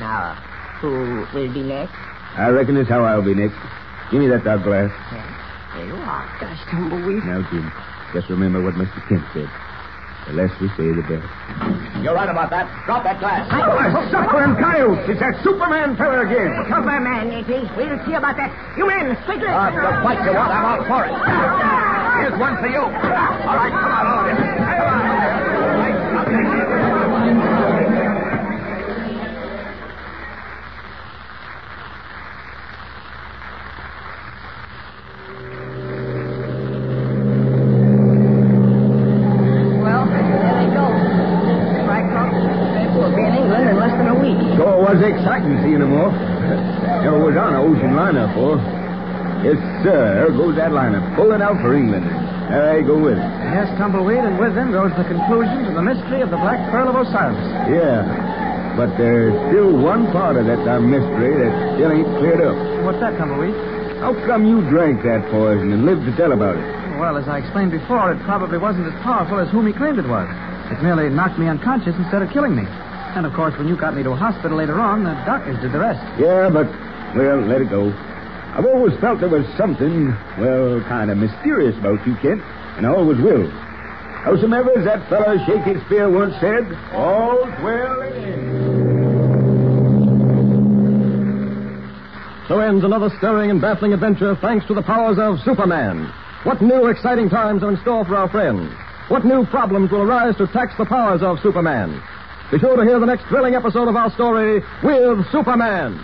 Now, 0.00 0.34
who 0.80 1.26
will 1.32 1.52
be 1.52 1.62
next? 1.62 1.94
I 2.36 2.48
reckon 2.48 2.74
that's 2.74 2.88
how 2.88 3.04
I'll 3.04 3.22
be 3.22 3.34
next. 3.34 3.56
Give 4.10 4.20
me 4.20 4.26
that 4.28 4.42
dog 4.44 4.64
glass. 4.64 4.90
Yes, 5.12 5.26
there 5.74 5.86
you 5.86 5.94
are. 5.94 6.26
Gosh, 6.40 6.60
Tumbleweed. 6.70 7.24
Now, 7.24 7.42
Jim, 7.50 7.70
just 8.12 8.28
remember 8.28 8.60
what 8.62 8.74
Mr. 8.74 9.00
Kent 9.08 9.24
said. 9.32 9.48
The 10.26 10.32
less 10.32 10.50
we 10.60 10.66
say, 10.74 10.90
the 10.90 11.06
better. 11.06 11.22
You're 12.02 12.14
right 12.14 12.28
about 12.28 12.50
that. 12.50 12.66
Drop 12.84 13.04
that 13.04 13.20
glass. 13.20 13.46
Oh, 13.46 13.78
suffering 14.10 14.58
coyotes! 14.58 15.06
It's 15.06 15.20
that 15.20 15.38
Superman 15.44 15.96
fella 15.96 16.26
again. 16.26 16.50
Superman, 16.66 17.30
it 17.30 17.46
is. 17.46 17.70
We'll 17.78 17.94
see 18.02 18.18
about 18.18 18.34
that. 18.34 18.50
You 18.76 18.90
men, 18.90 19.14
quickly! 19.22 19.46
Uh, 19.46 19.70
the 19.70 20.02
fight 20.02 20.18
you 20.26 20.34
want, 20.34 20.50
I'm 20.50 20.66
out 20.66 20.82
for 20.90 21.06
it. 21.06 21.14
Here's 22.26 22.34
one 22.42 22.58
for 22.58 22.66
you. 22.66 22.82
All 22.82 23.54
right, 23.54 23.70
come 23.70 23.92
on, 23.94 24.06
all 24.06 24.26
of 24.26 24.34
you. 24.34 24.56
was 44.86 45.02
exciting 45.02 45.58
seeing 45.62 45.80
them 45.80 45.92
off. 45.92 46.14
Never 47.02 47.18
was 47.18 47.36
on 47.36 47.52
an 47.52 47.60
ocean 47.60 47.96
liner 47.96 48.30
before. 48.30 48.56
Yes, 49.44 49.58
sir. 49.82 50.15
There 50.26 50.34
goes 50.34 50.58
that 50.58 50.74
liner, 50.74 50.98
pulling 51.14 51.38
out 51.38 51.54
for 51.62 51.70
England. 51.70 52.02
There 52.02 52.58
I 52.74 52.82
go 52.82 52.98
with 52.98 53.14
it. 53.14 53.30
Yes, 53.46 53.70
Tumbleweed, 53.78 54.26
and 54.26 54.34
with 54.42 54.58
them 54.58 54.74
goes 54.74 54.90
the 54.98 55.06
conclusion 55.06 55.70
to 55.70 55.72
the 55.78 55.86
mystery 55.86 56.18
of 56.18 56.34
the 56.34 56.40
Black 56.42 56.58
Pearl 56.74 56.90
of 56.90 56.98
Osiris. 56.98 57.38
Yeah. 57.70 58.74
But 58.74 58.98
there's 58.98 59.30
still 59.54 59.70
one 59.70 60.10
part 60.10 60.34
of 60.34 60.50
that 60.50 60.66
there 60.66 60.82
mystery 60.82 61.30
that 61.46 61.78
still 61.78 61.94
ain't 61.94 62.10
cleared 62.18 62.42
up. 62.42 62.58
What's 62.82 62.98
that, 62.98 63.14
Tumbleweed? 63.14 63.54
How 64.02 64.18
come 64.26 64.50
you 64.50 64.66
drank 64.66 65.06
that 65.06 65.30
poison 65.30 65.70
and 65.70 65.86
lived 65.86 66.02
to 66.10 66.12
tell 66.18 66.34
about 66.34 66.58
it? 66.58 66.66
Well, 66.98 67.14
as 67.14 67.30
I 67.30 67.38
explained 67.38 67.70
before, 67.70 68.10
it 68.10 68.18
probably 68.26 68.58
wasn't 68.58 68.90
as 68.90 68.98
powerful 69.06 69.38
as 69.38 69.46
Humi 69.54 69.78
claimed 69.78 70.02
it 70.02 70.10
was. 70.10 70.26
It 70.74 70.82
merely 70.82 71.06
knocked 71.06 71.38
me 71.38 71.46
unconscious 71.46 71.94
instead 71.94 72.26
of 72.26 72.34
killing 72.34 72.58
me. 72.58 72.66
And 73.14 73.30
of 73.30 73.32
course, 73.32 73.54
when 73.54 73.70
you 73.70 73.78
got 73.78 73.94
me 73.94 74.02
to 74.02 74.10
a 74.10 74.18
hospital 74.18 74.58
later 74.58 74.74
on, 74.82 75.06
the 75.06 75.14
doctors 75.22 75.54
did 75.62 75.70
the 75.70 75.78
rest. 75.78 76.02
Yeah, 76.18 76.50
but, 76.50 76.66
well, 77.14 77.46
let 77.46 77.62
it 77.62 77.70
go. 77.70 77.94
I've 78.56 78.64
always 78.64 78.98
felt 79.00 79.20
there 79.20 79.28
was 79.28 79.44
something, 79.58 80.16
well, 80.40 80.80
kind 80.88 81.10
of 81.10 81.18
mysterious 81.18 81.76
about 81.76 82.06
you, 82.06 82.16
Kent, 82.22 82.40
and 82.78 82.86
I 82.86 82.88
always 82.88 83.20
will. 83.20 83.50
Howsomever, 84.24 84.78
as 84.78 84.84
that 84.86 85.06
fellow 85.10 85.36
Shakespeare 85.44 86.08
once 86.08 86.32
said, 86.40 86.64
all's 86.94 87.52
well 87.62 88.00
in 88.00 88.14
the 88.14 88.28
end. 88.32 88.96
So 92.48 92.60
ends 92.60 92.82
another 92.82 93.10
stirring 93.18 93.50
and 93.50 93.60
baffling 93.60 93.92
adventure 93.92 94.34
thanks 94.40 94.64
to 94.68 94.74
the 94.74 94.80
powers 94.80 95.18
of 95.20 95.38
Superman. 95.44 96.10
What 96.44 96.62
new 96.62 96.86
exciting 96.86 97.28
times 97.28 97.62
are 97.62 97.68
in 97.70 97.76
store 97.82 98.06
for 98.06 98.16
our 98.16 98.30
friends? 98.30 98.72
What 99.08 99.26
new 99.26 99.44
problems 99.44 99.90
will 99.90 100.00
arise 100.00 100.34
to 100.36 100.46
tax 100.46 100.72
the 100.78 100.86
powers 100.86 101.20
of 101.20 101.40
Superman? 101.42 102.02
Be 102.50 102.58
sure 102.58 102.74
to 102.78 102.84
hear 102.84 102.98
the 103.00 103.06
next 103.06 103.26
thrilling 103.26 103.54
episode 103.54 103.88
of 103.88 103.96
our 103.96 104.10
story 104.12 104.62
with 104.82 105.30
Superman. 105.30 106.00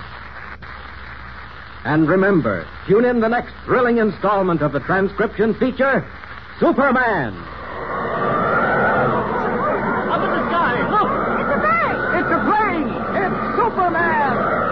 And 1.85 2.09
remember, 2.09 2.67
tune 2.87 3.05
in 3.05 3.21
the 3.21 3.29
next 3.29 3.53
thrilling 3.65 3.99
installment 3.99 4.63
of 4.63 4.73
the 4.73 4.79
transcription 4.81 5.53
feature, 5.55 6.07
Superman. 6.61 7.35
Up 10.09 10.23
in 10.23 10.31
the 10.31 10.49
sky, 10.49 10.79
look! 10.95 11.11
It's 11.43 11.51
a 11.51 11.61
plane! 11.67 11.99
It's 12.23 12.31
a 12.31 12.41
plane! 12.47 12.87
It's 13.19 13.39
Superman! 13.57 14.63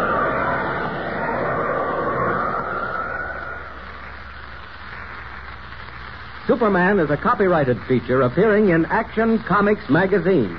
Superman 6.46 7.00
is 7.00 7.10
a 7.10 7.16
copyrighted 7.16 7.80
feature 7.88 8.22
appearing 8.22 8.68
in 8.68 8.84
Action 8.86 9.40
Comics 9.40 9.88
magazine. 9.90 10.56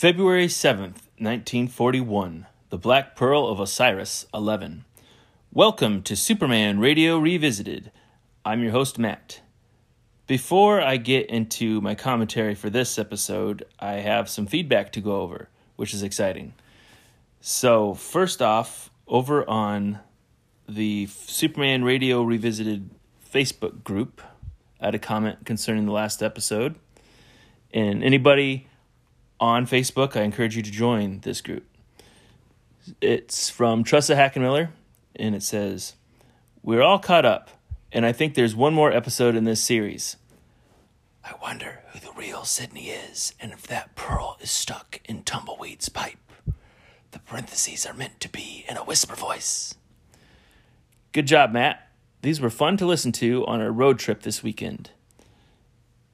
February 0.00 0.46
7th, 0.46 1.02
1941. 1.18 2.46
The 2.70 2.78
Black 2.78 3.14
Pearl 3.14 3.46
of 3.46 3.60
Osiris 3.60 4.24
11. 4.32 4.86
Welcome 5.52 6.02
to 6.04 6.16
Superman 6.16 6.78
Radio 6.78 7.18
Revisited. 7.18 7.92
I'm 8.42 8.62
your 8.62 8.72
host, 8.72 8.98
Matt. 8.98 9.42
Before 10.26 10.80
I 10.80 10.96
get 10.96 11.26
into 11.26 11.82
my 11.82 11.94
commentary 11.94 12.54
for 12.54 12.70
this 12.70 12.98
episode, 12.98 13.66
I 13.78 13.96
have 13.96 14.30
some 14.30 14.46
feedback 14.46 14.90
to 14.92 15.02
go 15.02 15.20
over, 15.20 15.50
which 15.76 15.92
is 15.92 16.02
exciting. 16.02 16.54
So, 17.42 17.92
first 17.92 18.40
off, 18.40 18.88
over 19.06 19.46
on 19.46 19.98
the 20.66 21.08
Superman 21.08 21.84
Radio 21.84 22.22
Revisited 22.22 22.88
Facebook 23.30 23.84
group, 23.84 24.22
I 24.80 24.86
had 24.86 24.94
a 24.94 24.98
comment 24.98 25.44
concerning 25.44 25.84
the 25.84 25.92
last 25.92 26.22
episode. 26.22 26.76
And 27.74 28.02
anybody 28.02 28.69
on 29.40 29.66
Facebook, 29.66 30.16
I 30.16 30.22
encourage 30.22 30.56
you 30.56 30.62
to 30.62 30.70
join 30.70 31.20
this 31.20 31.40
group. 31.40 31.64
It's 33.00 33.50
from 33.50 33.82
Tressa 33.82 34.14
Hackenmiller, 34.14 34.68
and 35.16 35.34
it 35.34 35.42
says, 35.42 35.94
We're 36.62 36.82
all 36.82 36.98
caught 36.98 37.24
up, 37.24 37.50
and 37.90 38.04
I 38.04 38.12
think 38.12 38.34
there's 38.34 38.54
one 38.54 38.74
more 38.74 38.92
episode 38.92 39.34
in 39.34 39.44
this 39.44 39.62
series. 39.62 40.16
I 41.24 41.34
wonder 41.42 41.80
who 41.92 42.00
the 42.00 42.12
real 42.12 42.44
Sydney 42.44 42.90
is, 42.90 43.34
and 43.40 43.52
if 43.52 43.66
that 43.66 43.94
pearl 43.94 44.36
is 44.40 44.50
stuck 44.50 45.00
in 45.04 45.22
Tumbleweed's 45.22 45.88
pipe. 45.88 46.18
The 47.12 47.18
parentheses 47.18 47.86
are 47.86 47.94
meant 47.94 48.20
to 48.20 48.28
be 48.28 48.64
in 48.68 48.76
a 48.76 48.84
whisper 48.84 49.16
voice. 49.16 49.74
Good 51.12 51.26
job, 51.26 51.52
Matt. 51.52 51.88
These 52.22 52.40
were 52.40 52.50
fun 52.50 52.76
to 52.76 52.86
listen 52.86 53.12
to 53.12 53.44
on 53.46 53.60
our 53.60 53.72
road 53.72 53.98
trip 53.98 54.22
this 54.22 54.42
weekend. 54.42 54.90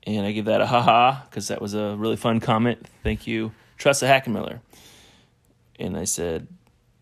And 0.07 0.25
I 0.25 0.33
give 0.33 0.45
that 0.45 0.61
a 0.61 0.67
haha 0.67 1.25
because 1.25 1.49
that 1.49 1.61
was 1.61 1.75
a 1.75 1.97
really 1.97 2.17
fun 2.17 2.39
comment. 2.39 2.87
Thank 3.03 3.27
you, 3.27 3.53
Tressa 3.77 4.07
Hackenmiller. 4.07 4.61
And 5.81 5.97
I 5.97 6.05
said 6.05 6.47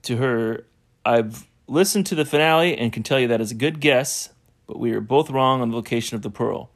to 0.02 0.16
her, 0.16 0.64
I've 1.04 1.46
listened 1.66 2.06
to 2.06 2.14
the 2.14 2.25
finale 2.25 2.76
and 2.76 2.92
can 2.92 3.02
tell 3.02 3.20
you 3.20 3.28
that 3.28 3.40
is 3.40 3.50
a 3.50 3.54
good 3.54 3.80
guess, 3.80 4.30
but 4.66 4.78
we 4.78 4.92
are 4.92 5.00
both 5.00 5.30
wrong 5.30 5.61
on 5.61 5.70
the 5.70 5.76
location 5.76 6.16
of 6.16 6.23
the 6.23 6.30
pearl. 6.30 6.70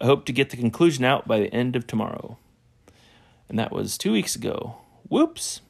I 0.00 0.06
hope 0.06 0.24
to 0.26 0.32
get 0.32 0.50
the 0.50 0.56
conclusion 0.56 1.04
out 1.04 1.28
by 1.28 1.38
the 1.38 1.52
end 1.52 1.76
of 1.76 1.86
tomorrow. 1.86 2.38
And 3.48 3.58
that 3.58 3.72
was 3.72 3.98
two 3.98 4.12
weeks 4.12 4.34
ago. 4.34 4.76
Whoops. 5.08 5.60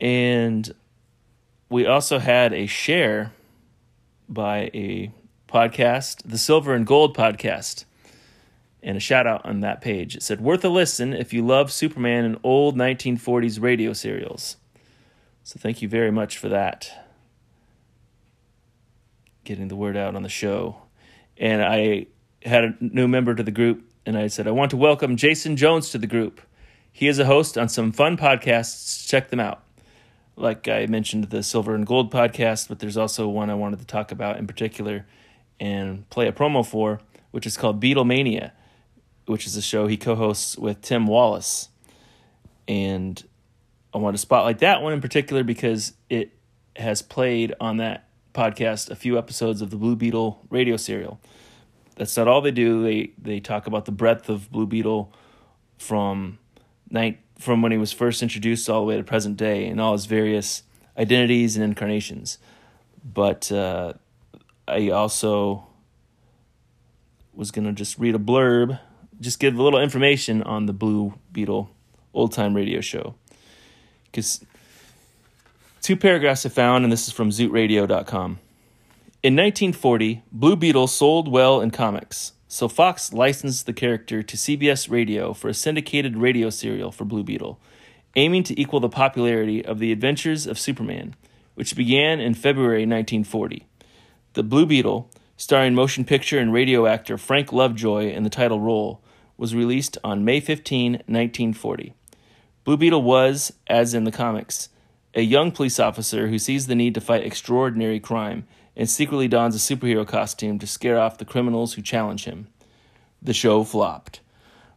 And 0.00 0.74
we 1.70 1.86
also 1.86 2.18
had 2.18 2.52
a 2.52 2.66
share 2.66 3.32
by 4.28 4.70
a 4.74 5.10
podcast, 5.48 6.22
the 6.24 6.38
Silver 6.38 6.74
and 6.74 6.86
Gold 6.86 7.16
podcast, 7.16 7.85
and 8.86 8.96
a 8.96 9.00
shout 9.00 9.26
out 9.26 9.44
on 9.44 9.60
that 9.60 9.80
page. 9.80 10.14
It 10.14 10.22
said, 10.22 10.40
Worth 10.40 10.64
a 10.64 10.68
listen 10.68 11.12
if 11.12 11.32
you 11.32 11.44
love 11.44 11.72
Superman 11.72 12.24
and 12.24 12.38
old 12.44 12.76
1940s 12.76 13.60
radio 13.60 13.92
serials. 13.92 14.56
So 15.42 15.58
thank 15.58 15.82
you 15.82 15.88
very 15.88 16.12
much 16.12 16.38
for 16.38 16.48
that. 16.48 17.08
Getting 19.42 19.66
the 19.66 19.76
word 19.76 19.96
out 19.96 20.14
on 20.14 20.22
the 20.22 20.28
show. 20.28 20.82
And 21.36 21.62
I 21.62 22.06
had 22.44 22.64
a 22.64 22.74
new 22.80 23.08
member 23.08 23.34
to 23.34 23.42
the 23.42 23.50
group, 23.50 23.90
and 24.06 24.16
I 24.16 24.28
said, 24.28 24.46
I 24.46 24.52
want 24.52 24.70
to 24.70 24.76
welcome 24.76 25.16
Jason 25.16 25.56
Jones 25.56 25.90
to 25.90 25.98
the 25.98 26.06
group. 26.06 26.40
He 26.92 27.08
is 27.08 27.18
a 27.18 27.26
host 27.26 27.58
on 27.58 27.68
some 27.68 27.90
fun 27.90 28.16
podcasts. 28.16 29.06
Check 29.06 29.30
them 29.30 29.40
out. 29.40 29.64
Like 30.36 30.68
I 30.68 30.86
mentioned, 30.86 31.24
the 31.30 31.42
Silver 31.42 31.74
and 31.74 31.84
Gold 31.84 32.12
podcast, 32.12 32.68
but 32.68 32.78
there's 32.78 32.96
also 32.96 33.26
one 33.26 33.50
I 33.50 33.54
wanted 33.54 33.80
to 33.80 33.86
talk 33.86 34.12
about 34.12 34.36
in 34.36 34.46
particular 34.46 35.06
and 35.58 36.08
play 36.08 36.28
a 36.28 36.32
promo 36.32 36.64
for, 36.64 37.00
which 37.32 37.46
is 37.46 37.56
called 37.56 37.82
Beetlemania, 37.82 38.52
which 39.26 39.46
is 39.46 39.56
a 39.56 39.62
show 39.62 39.86
he 39.86 39.96
co 39.96 40.14
hosts 40.14 40.56
with 40.56 40.80
Tim 40.82 41.06
Wallace. 41.06 41.68
And 42.66 43.22
I 43.94 43.98
want 43.98 44.14
to 44.14 44.20
spotlight 44.20 44.58
that 44.60 44.82
one 44.82 44.92
in 44.92 45.00
particular 45.00 45.44
because 45.44 45.92
it 46.10 46.32
has 46.76 47.02
played 47.02 47.54
on 47.60 47.78
that 47.78 48.08
podcast 48.34 48.90
a 48.90 48.96
few 48.96 49.18
episodes 49.18 49.62
of 49.62 49.70
the 49.70 49.76
Blue 49.76 49.96
Beetle 49.96 50.44
radio 50.50 50.76
serial. 50.76 51.20
That's 51.96 52.16
not 52.16 52.28
all 52.28 52.42
they 52.42 52.50
do. 52.50 52.82
They 52.82 53.12
they 53.18 53.40
talk 53.40 53.66
about 53.66 53.86
the 53.86 53.92
breadth 53.92 54.28
of 54.28 54.50
Blue 54.50 54.66
Beetle 54.66 55.12
from 55.78 56.38
night 56.90 57.20
from 57.38 57.62
when 57.62 57.72
he 57.72 57.78
was 57.78 57.92
first 57.92 58.22
introduced 58.22 58.68
all 58.68 58.80
the 58.80 58.86
way 58.86 58.96
to 58.96 59.02
present 59.02 59.36
day 59.36 59.66
and 59.66 59.80
all 59.80 59.92
his 59.92 60.06
various 60.06 60.62
identities 60.96 61.56
and 61.56 61.64
incarnations. 61.64 62.38
But 63.02 63.50
uh, 63.50 63.94
I 64.68 64.90
also 64.90 65.66
was 67.34 67.50
gonna 67.50 67.72
just 67.72 67.98
read 67.98 68.14
a 68.14 68.18
blurb, 68.18 68.78
just 69.20 69.38
give 69.38 69.58
a 69.58 69.62
little 69.62 69.80
information 69.80 70.42
on 70.42 70.66
the 70.66 70.72
Blue 70.72 71.14
Beetle 71.32 71.70
old 72.12 72.32
time 72.32 72.54
radio 72.54 72.80
show, 72.80 73.14
because 74.06 74.44
Two 75.86 75.96
paragraphs 75.96 76.44
I 76.44 76.48
found, 76.48 76.82
and 76.82 76.92
this 76.92 77.06
is 77.06 77.14
from 77.14 77.30
zootradio.com. 77.30 78.40
In 79.22 79.36
1940, 79.36 80.24
Blue 80.32 80.56
Beetle 80.56 80.88
sold 80.88 81.28
well 81.30 81.60
in 81.60 81.70
comics, 81.70 82.32
so 82.48 82.66
Fox 82.66 83.12
licensed 83.12 83.66
the 83.66 83.72
character 83.72 84.20
to 84.20 84.36
CBS 84.36 84.90
Radio 84.90 85.32
for 85.32 85.48
a 85.48 85.54
syndicated 85.54 86.16
radio 86.16 86.50
serial 86.50 86.90
for 86.90 87.04
Blue 87.04 87.22
Beetle, 87.22 87.60
aiming 88.16 88.42
to 88.42 88.60
equal 88.60 88.80
the 88.80 88.88
popularity 88.88 89.64
of 89.64 89.78
The 89.78 89.92
Adventures 89.92 90.44
of 90.48 90.58
Superman, 90.58 91.14
which 91.54 91.76
began 91.76 92.18
in 92.18 92.34
February 92.34 92.80
1940. 92.80 93.68
The 94.32 94.42
Blue 94.42 94.66
Beetle, 94.66 95.08
starring 95.36 95.76
motion 95.76 96.04
picture 96.04 96.40
and 96.40 96.52
radio 96.52 96.86
actor 96.86 97.16
Frank 97.16 97.52
Lovejoy 97.52 98.10
in 98.10 98.24
the 98.24 98.28
title 98.28 98.58
role, 98.58 99.00
was 99.36 99.54
released 99.54 99.98
on 100.02 100.24
May 100.24 100.40
15, 100.40 100.92
1940. 100.92 101.94
Blue 102.64 102.76
Beetle 102.76 103.02
was, 103.02 103.52
as 103.66 103.94
in 103.94 104.04
the 104.04 104.12
comics, 104.12 104.68
a 105.14 105.22
young 105.22 105.52
police 105.52 105.78
officer 105.78 106.28
who 106.28 106.38
sees 106.38 106.66
the 106.66 106.74
need 106.74 106.94
to 106.94 107.00
fight 107.00 107.24
extraordinary 107.24 108.00
crime 108.00 108.46
and 108.76 108.88
secretly 108.88 109.28
dons 109.28 109.54
a 109.54 109.58
superhero 109.58 110.06
costume 110.06 110.58
to 110.58 110.66
scare 110.66 110.98
off 110.98 111.18
the 111.18 111.24
criminals 111.24 111.74
who 111.74 111.82
challenge 111.82 112.24
him. 112.24 112.48
The 113.22 113.32
show 113.32 113.64
flopped. 113.64 114.20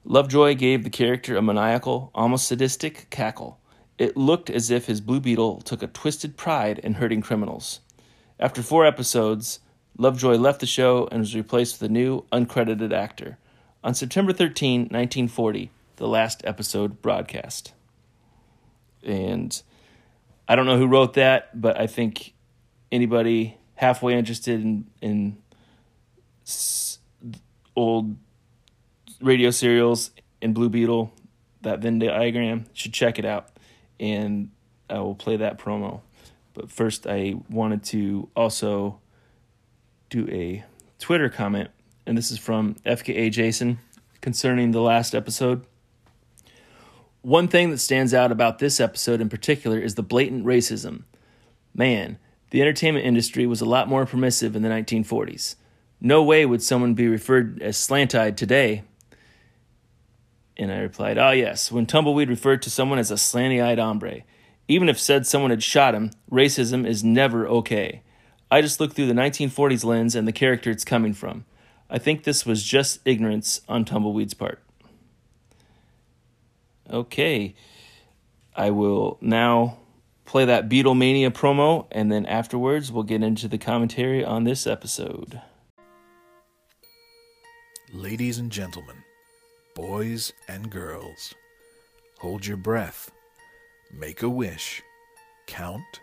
Lovejoy 0.06 0.56
gave 0.56 0.84
the 0.84 0.90
character 0.90 1.36
a 1.36 1.42
maniacal, 1.42 2.10
almost 2.16 2.48
sadistic 2.48 3.10
cackle. 3.10 3.60
It 3.98 4.16
looked 4.16 4.50
as 4.50 4.72
if 4.72 4.86
his 4.86 5.02
Blue 5.02 5.20
Beetle 5.20 5.62
took 5.62 5.84
a 5.84 5.88
twisted 5.88 6.38
pride 6.38 6.80
in 6.80 6.96
hurting 6.96 7.22
criminals. 7.22 7.82
After 8.40 8.64
four 8.64 8.86
episodes, 8.86 9.60
Lovejoy 9.98 10.36
left 10.36 10.62
the 10.62 10.66
show 10.66 11.10
and 11.12 11.20
was 11.20 11.36
replaced 11.36 11.82
with 11.82 11.90
a 11.90 11.94
new, 11.94 12.24
uncredited 12.32 12.94
actor. 12.94 13.38
On 13.84 13.94
September 13.94 14.34
13, 14.34 14.82
1940, 14.82 15.72
the 15.96 16.08
last 16.08 16.42
episode 16.44 17.02
broadcast. 17.02 17.74
And 19.04 19.62
I 20.48 20.56
don't 20.56 20.66
know 20.66 20.78
who 20.78 20.88
wrote 20.88 21.14
that, 21.14 21.60
but 21.60 21.80
I 21.80 21.88
think 21.88 22.34
anybody 22.92 23.58
halfway 23.76 24.18
interested 24.18 24.62
in, 24.62 24.86
in 25.02 25.38
s- 26.46 27.00
old 27.76 28.18
radio 29.22 29.52
serials 29.52 30.12
and 30.42 30.54
Blue 30.54 30.70
Beetle, 30.70 31.14
that 31.62 31.80
Venn 31.80 32.00
diagram, 32.00 32.66
should 32.74 32.94
check 32.94 33.18
it 33.18 33.26
out. 33.26 33.50
And 34.00 34.52
I 34.90 35.00
will 35.00 35.16
play 35.16 35.38
that 35.38 35.58
promo. 35.58 36.02
But 36.54 36.70
first, 36.70 37.08
I 37.08 37.36
wanted 37.50 37.84
to 37.86 38.30
also 38.36 39.00
do 40.10 40.28
a 40.30 40.64
Twitter 40.98 41.30
comment, 41.30 41.70
and 42.10 42.18
this 42.18 42.32
is 42.32 42.40
from 42.40 42.74
FKA 42.88 43.32
Jason 43.32 43.78
concerning 44.20 44.72
the 44.72 44.82
last 44.82 45.14
episode. 45.14 45.64
One 47.22 47.48
thing 47.48 47.70
that 47.70 47.78
stands 47.78 48.16
out 48.16 48.32
about 48.32 48.58
this 48.58 48.80
episode 48.80 49.22
in 49.22 49.30
particular 49.30 49.78
is 49.78 49.94
the 49.94 50.02
blatant 50.02 50.44
racism. 50.44 51.04
Man, 51.72 52.18
the 52.50 52.64
entertainment 52.64 53.06
industry 53.06 53.46
was 53.46 53.62
a 53.62 53.66
lot 53.66 53.88
more 53.88 54.08
permissive 54.08 54.56
in 54.56 54.64
the 54.64 54.70
1940s. 54.70 55.54
No 56.02 56.24
way 56.24 56.48
would 56.48 56.64
someone 56.64 56.96
be 56.96 57.08
referred 57.08 57.62
as 57.62 57.78
slant 57.78 58.16
eyed 58.16 58.38
today. 58.38 58.82
And 60.58 60.72
I 60.72 60.80
replied, 60.80 61.20
Ah, 61.20 61.32
yes, 61.32 61.72
when 61.72 61.86
Tumbleweed 61.86 62.30
referred 62.30 62.64
to 62.64 62.72
someone 62.72 62.98
as 62.98 63.12
a 63.12 63.16
slanty 63.16 63.64
eyed 63.64 63.78
hombre. 63.78 64.24
Even 64.68 64.90
if 64.90 65.00
said 65.00 65.28
someone 65.28 65.52
had 65.52 65.62
shot 65.62 65.94
him, 65.94 66.10
racism 66.32 66.88
is 66.88 67.04
never 67.04 67.48
okay. 67.48 68.02
I 68.50 68.62
just 68.62 68.80
look 68.80 68.94
through 68.94 69.08
the 69.08 69.14
1940s 69.14 69.86
lens 69.86 70.16
and 70.16 70.28
the 70.28 70.32
character 70.32 70.72
it's 70.72 70.84
coming 70.84 71.14
from. 71.14 71.46
I 71.90 71.98
think 71.98 72.24
this 72.24 72.46
was 72.46 72.64
just 72.64 73.00
ignorance 73.06 73.62
on 73.68 73.84
Tumbleweed's 73.84 74.36
part. 74.36 74.62
Okay, 76.90 77.56
I 78.56 78.70
will 78.70 79.18
now 79.22 79.78
play 80.26 80.46
that 80.46 80.70
Beetlemania 80.70 81.32
promo, 81.32 81.88
and 81.92 82.12
then 82.12 82.26
afterwards 82.26 82.92
we'll 82.92 83.04
get 83.04 83.24
into 83.24 83.48
the 83.48 83.58
commentary 83.58 84.24
on 84.24 84.44
this 84.44 84.68
episode. 84.68 85.42
Ladies 87.92 88.38
and 88.38 88.52
gentlemen, 88.52 88.98
boys 89.74 90.32
and 90.48 90.70
girls, 90.70 91.34
hold 92.20 92.46
your 92.46 92.58
breath, 92.58 93.10
make 93.92 94.22
a 94.22 94.30
wish, 94.30 94.84
count 95.48 96.00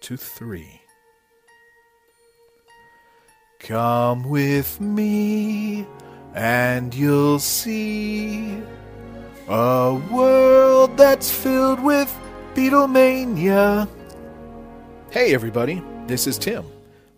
to 0.00 0.16
three. 0.16 0.80
Come 3.60 4.22
with 4.22 4.80
me, 4.80 5.86
and 6.34 6.94
you'll 6.94 7.38
see 7.38 8.58
a 9.48 10.00
world 10.10 10.96
that's 10.96 11.30
filled 11.30 11.84
with 11.84 12.12
Beetlemania. 12.54 13.86
Hey, 15.10 15.34
everybody, 15.34 15.82
this 16.06 16.26
is 16.26 16.38
Tim, 16.38 16.64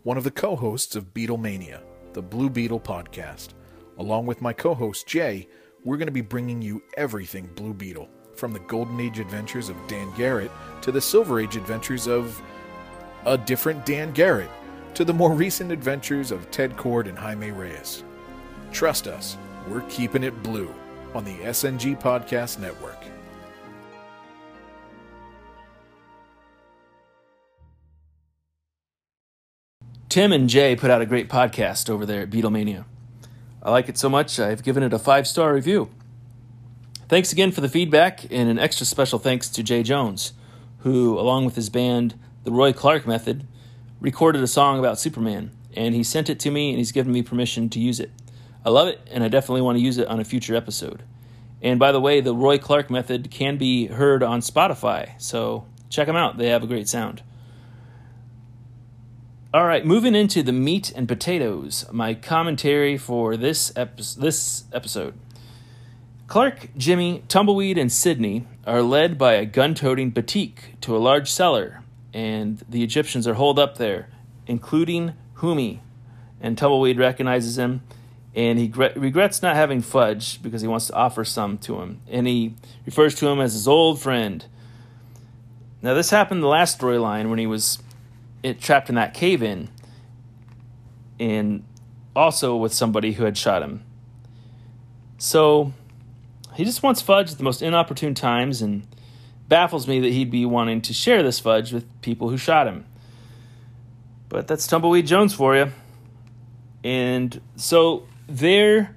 one 0.02 0.16
of 0.16 0.24
the 0.24 0.32
co 0.32 0.56
hosts 0.56 0.96
of 0.96 1.14
Beetlemania, 1.14 1.80
the 2.12 2.22
Blue 2.22 2.50
Beetle 2.50 2.80
podcast. 2.80 3.50
Along 3.98 4.26
with 4.26 4.42
my 4.42 4.52
co 4.52 4.74
host 4.74 5.06
Jay, 5.06 5.48
we're 5.84 5.96
going 5.96 6.06
to 6.06 6.12
be 6.12 6.22
bringing 6.22 6.60
you 6.60 6.82
everything 6.96 7.48
Blue 7.54 7.72
Beetle, 7.72 8.08
from 8.34 8.52
the 8.52 8.60
Golden 8.60 8.98
Age 8.98 9.20
adventures 9.20 9.68
of 9.68 9.76
Dan 9.86 10.12
Garrett 10.16 10.50
to 10.82 10.90
the 10.90 11.00
Silver 11.00 11.38
Age 11.38 11.56
adventures 11.56 12.08
of 12.08 12.42
a 13.26 13.38
different 13.38 13.86
Dan 13.86 14.10
Garrett 14.10 14.50
to 14.94 15.04
the 15.04 15.14
more 15.14 15.32
recent 15.32 15.72
adventures 15.72 16.30
of 16.30 16.50
Ted 16.50 16.76
Kord 16.76 17.08
and 17.08 17.18
Jaime 17.18 17.50
Reyes. 17.50 18.02
Trust 18.72 19.06
us, 19.06 19.36
we're 19.68 19.82
keeping 19.82 20.22
it 20.22 20.42
blue 20.42 20.72
on 21.14 21.24
the 21.24 21.36
SNG 21.38 22.00
Podcast 22.00 22.58
Network. 22.58 22.98
Tim 30.08 30.30
and 30.30 30.46
Jay 30.46 30.76
put 30.76 30.90
out 30.90 31.00
a 31.00 31.06
great 31.06 31.30
podcast 31.30 31.88
over 31.88 32.04
there 32.04 32.20
at 32.20 32.28
Beetlemania. 32.28 32.84
I 33.62 33.70
like 33.70 33.88
it 33.88 33.96
so 33.96 34.10
much, 34.10 34.38
I've 34.38 34.62
given 34.62 34.82
it 34.82 34.92
a 34.92 34.98
five 34.98 35.26
star 35.26 35.54
review. 35.54 35.88
Thanks 37.08 37.32
again 37.32 37.50
for 37.50 37.62
the 37.62 37.68
feedback, 37.68 38.24
and 38.30 38.50
an 38.50 38.58
extra 38.58 38.84
special 38.84 39.18
thanks 39.18 39.48
to 39.48 39.62
Jay 39.62 39.82
Jones, 39.82 40.34
who, 40.80 41.18
along 41.18 41.46
with 41.46 41.56
his 41.56 41.70
band, 41.70 42.14
The 42.44 42.52
Roy 42.52 42.74
Clark 42.74 43.06
Method, 43.06 43.46
recorded 44.02 44.42
a 44.42 44.48
song 44.48 44.80
about 44.80 44.98
Superman, 44.98 45.52
and 45.74 45.94
he 45.94 46.02
sent 46.02 46.28
it 46.28 46.40
to 46.40 46.50
me 46.50 46.70
and 46.70 46.78
he's 46.78 46.92
given 46.92 47.12
me 47.12 47.22
permission 47.22 47.70
to 47.70 47.78
use 47.78 48.00
it. 48.00 48.10
I 48.64 48.70
love 48.70 48.88
it, 48.88 49.00
and 49.10 49.24
I 49.24 49.28
definitely 49.28 49.62
want 49.62 49.78
to 49.78 49.82
use 49.82 49.96
it 49.96 50.08
on 50.08 50.20
a 50.20 50.24
future 50.24 50.56
episode. 50.56 51.04
And 51.62 51.78
by 51.78 51.92
the 51.92 52.00
way, 52.00 52.20
the 52.20 52.34
Roy 52.34 52.58
Clark 52.58 52.90
method 52.90 53.30
can 53.30 53.56
be 53.56 53.86
heard 53.86 54.22
on 54.24 54.40
Spotify, 54.40 55.20
so 55.20 55.66
check 55.88 56.08
them 56.08 56.16
out. 56.16 56.36
They 56.36 56.48
have 56.48 56.64
a 56.64 56.66
great 56.66 56.88
sound. 56.88 57.22
All 59.54 59.66
right, 59.66 59.86
moving 59.86 60.16
into 60.16 60.42
the 60.42 60.52
meat 60.52 60.92
and 60.96 61.06
potatoes, 61.06 61.84
my 61.92 62.14
commentary 62.14 62.98
for 62.98 63.36
this, 63.36 63.72
epi- 63.76 64.02
this 64.18 64.64
episode. 64.72 65.14
Clark, 66.26 66.70
Jimmy, 66.76 67.22
Tumbleweed, 67.28 67.78
and 67.78 67.92
Sydney 67.92 68.46
are 68.66 68.82
led 68.82 69.16
by 69.18 69.34
a 69.34 69.46
gun 69.46 69.74
toting 69.74 70.10
Batik 70.10 70.80
to 70.80 70.96
a 70.96 70.98
large 70.98 71.30
cellar, 71.30 71.81
and 72.12 72.62
the 72.68 72.82
Egyptians 72.82 73.26
are 73.26 73.34
holed 73.34 73.58
up 73.58 73.78
there, 73.78 74.08
including 74.46 75.14
Humi. 75.40 75.80
And 76.40 76.58
Tumbleweed 76.58 76.98
recognizes 76.98 77.56
him, 77.56 77.82
and 78.34 78.58
he 78.58 78.66
gre- 78.66 78.86
regrets 78.96 79.42
not 79.42 79.54
having 79.54 79.80
fudge 79.80 80.42
because 80.42 80.60
he 80.60 80.68
wants 80.68 80.88
to 80.88 80.94
offer 80.94 81.24
some 81.24 81.58
to 81.58 81.80
him. 81.80 82.00
And 82.08 82.26
he 82.26 82.54
refers 82.84 83.14
to 83.16 83.28
him 83.28 83.40
as 83.40 83.52
his 83.52 83.68
old 83.68 84.00
friend. 84.00 84.44
Now, 85.82 85.94
this 85.94 86.10
happened 86.10 86.38
in 86.38 86.42
the 86.42 86.48
last 86.48 86.80
storyline 86.80 87.30
when 87.30 87.38
he 87.38 87.46
was 87.46 87.78
it, 88.42 88.60
trapped 88.60 88.88
in 88.88 88.96
that 88.96 89.14
cave 89.14 89.42
in, 89.42 89.68
and 91.20 91.64
also 92.14 92.56
with 92.56 92.72
somebody 92.72 93.12
who 93.12 93.24
had 93.24 93.38
shot 93.38 93.62
him. 93.62 93.84
So 95.18 95.72
he 96.54 96.64
just 96.64 96.82
wants 96.82 97.00
fudge 97.00 97.30
at 97.32 97.38
the 97.38 97.44
most 97.44 97.62
inopportune 97.62 98.14
times 98.14 98.60
and 98.60 98.86
baffles 99.52 99.86
me 99.86 100.00
that 100.00 100.10
he'd 100.10 100.30
be 100.30 100.46
wanting 100.46 100.80
to 100.80 100.94
share 100.94 101.22
this 101.22 101.38
fudge 101.38 101.74
with 101.74 101.84
people 102.00 102.30
who 102.30 102.38
shot 102.38 102.66
him. 102.66 102.86
But 104.30 104.46
that's 104.46 104.66
Tumbleweed 104.66 105.06
Jones 105.06 105.34
for 105.34 105.54
you. 105.54 105.70
And 106.82 107.38
so 107.56 108.06
they're 108.26 108.96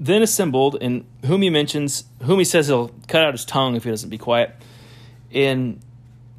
then 0.00 0.22
assembled, 0.22 0.78
and 0.80 1.04
Humi 1.22 1.50
mentions, 1.50 2.02
Humi 2.24 2.42
says 2.42 2.66
he'll 2.66 2.88
cut 3.06 3.22
out 3.22 3.32
his 3.32 3.44
tongue 3.44 3.76
if 3.76 3.84
he 3.84 3.90
doesn't 3.90 4.10
be 4.10 4.18
quiet. 4.18 4.56
And 5.32 5.78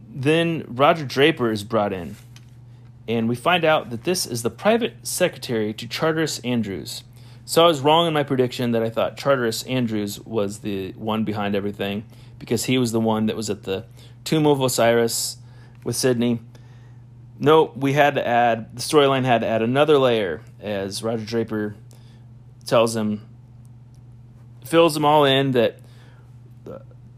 then 0.09 0.65
Roger 0.67 1.05
Draper 1.05 1.53
is 1.53 1.63
brought 1.63 1.93
in, 1.93 2.17
and 3.07 3.29
we 3.29 3.35
find 3.37 3.63
out 3.63 3.91
that 3.91 4.03
this 4.03 4.25
is 4.25 4.43
the 4.43 4.49
private 4.49 5.07
secretary 5.07 5.73
to 5.73 5.87
Charteris 5.87 6.39
Andrews. 6.43 7.05
So 7.45 7.63
I 7.63 7.67
was 7.67 7.79
wrong 7.79 8.07
in 8.07 8.13
my 8.13 8.23
prediction 8.23 8.71
that 8.71 8.83
I 8.83 8.89
thought 8.89 9.15
Charteris 9.15 9.63
Andrews 9.63 10.19
was 10.19 10.59
the 10.59 10.91
one 10.97 11.23
behind 11.23 11.55
everything 11.55 12.03
because 12.39 12.65
he 12.65 12.77
was 12.77 12.91
the 12.91 12.99
one 12.99 13.27
that 13.27 13.35
was 13.35 13.49
at 13.49 13.63
the 13.63 13.85
tomb 14.23 14.47
of 14.47 14.61
Osiris 14.61 15.37
with 15.83 15.95
Sydney. 15.95 16.39
No, 17.37 17.71
we 17.75 17.93
had 17.93 18.15
to 18.15 18.25
add 18.25 18.75
the 18.75 18.81
storyline 18.81 19.25
had 19.25 19.41
to 19.41 19.47
add 19.47 19.61
another 19.61 19.97
layer 19.97 20.41
as 20.59 21.03
Roger 21.03 21.25
Draper 21.25 21.75
tells 22.65 22.95
him, 22.95 23.25
fills 24.65 24.93
them 24.93 25.05
all 25.05 25.25
in 25.25 25.51
that 25.51 25.79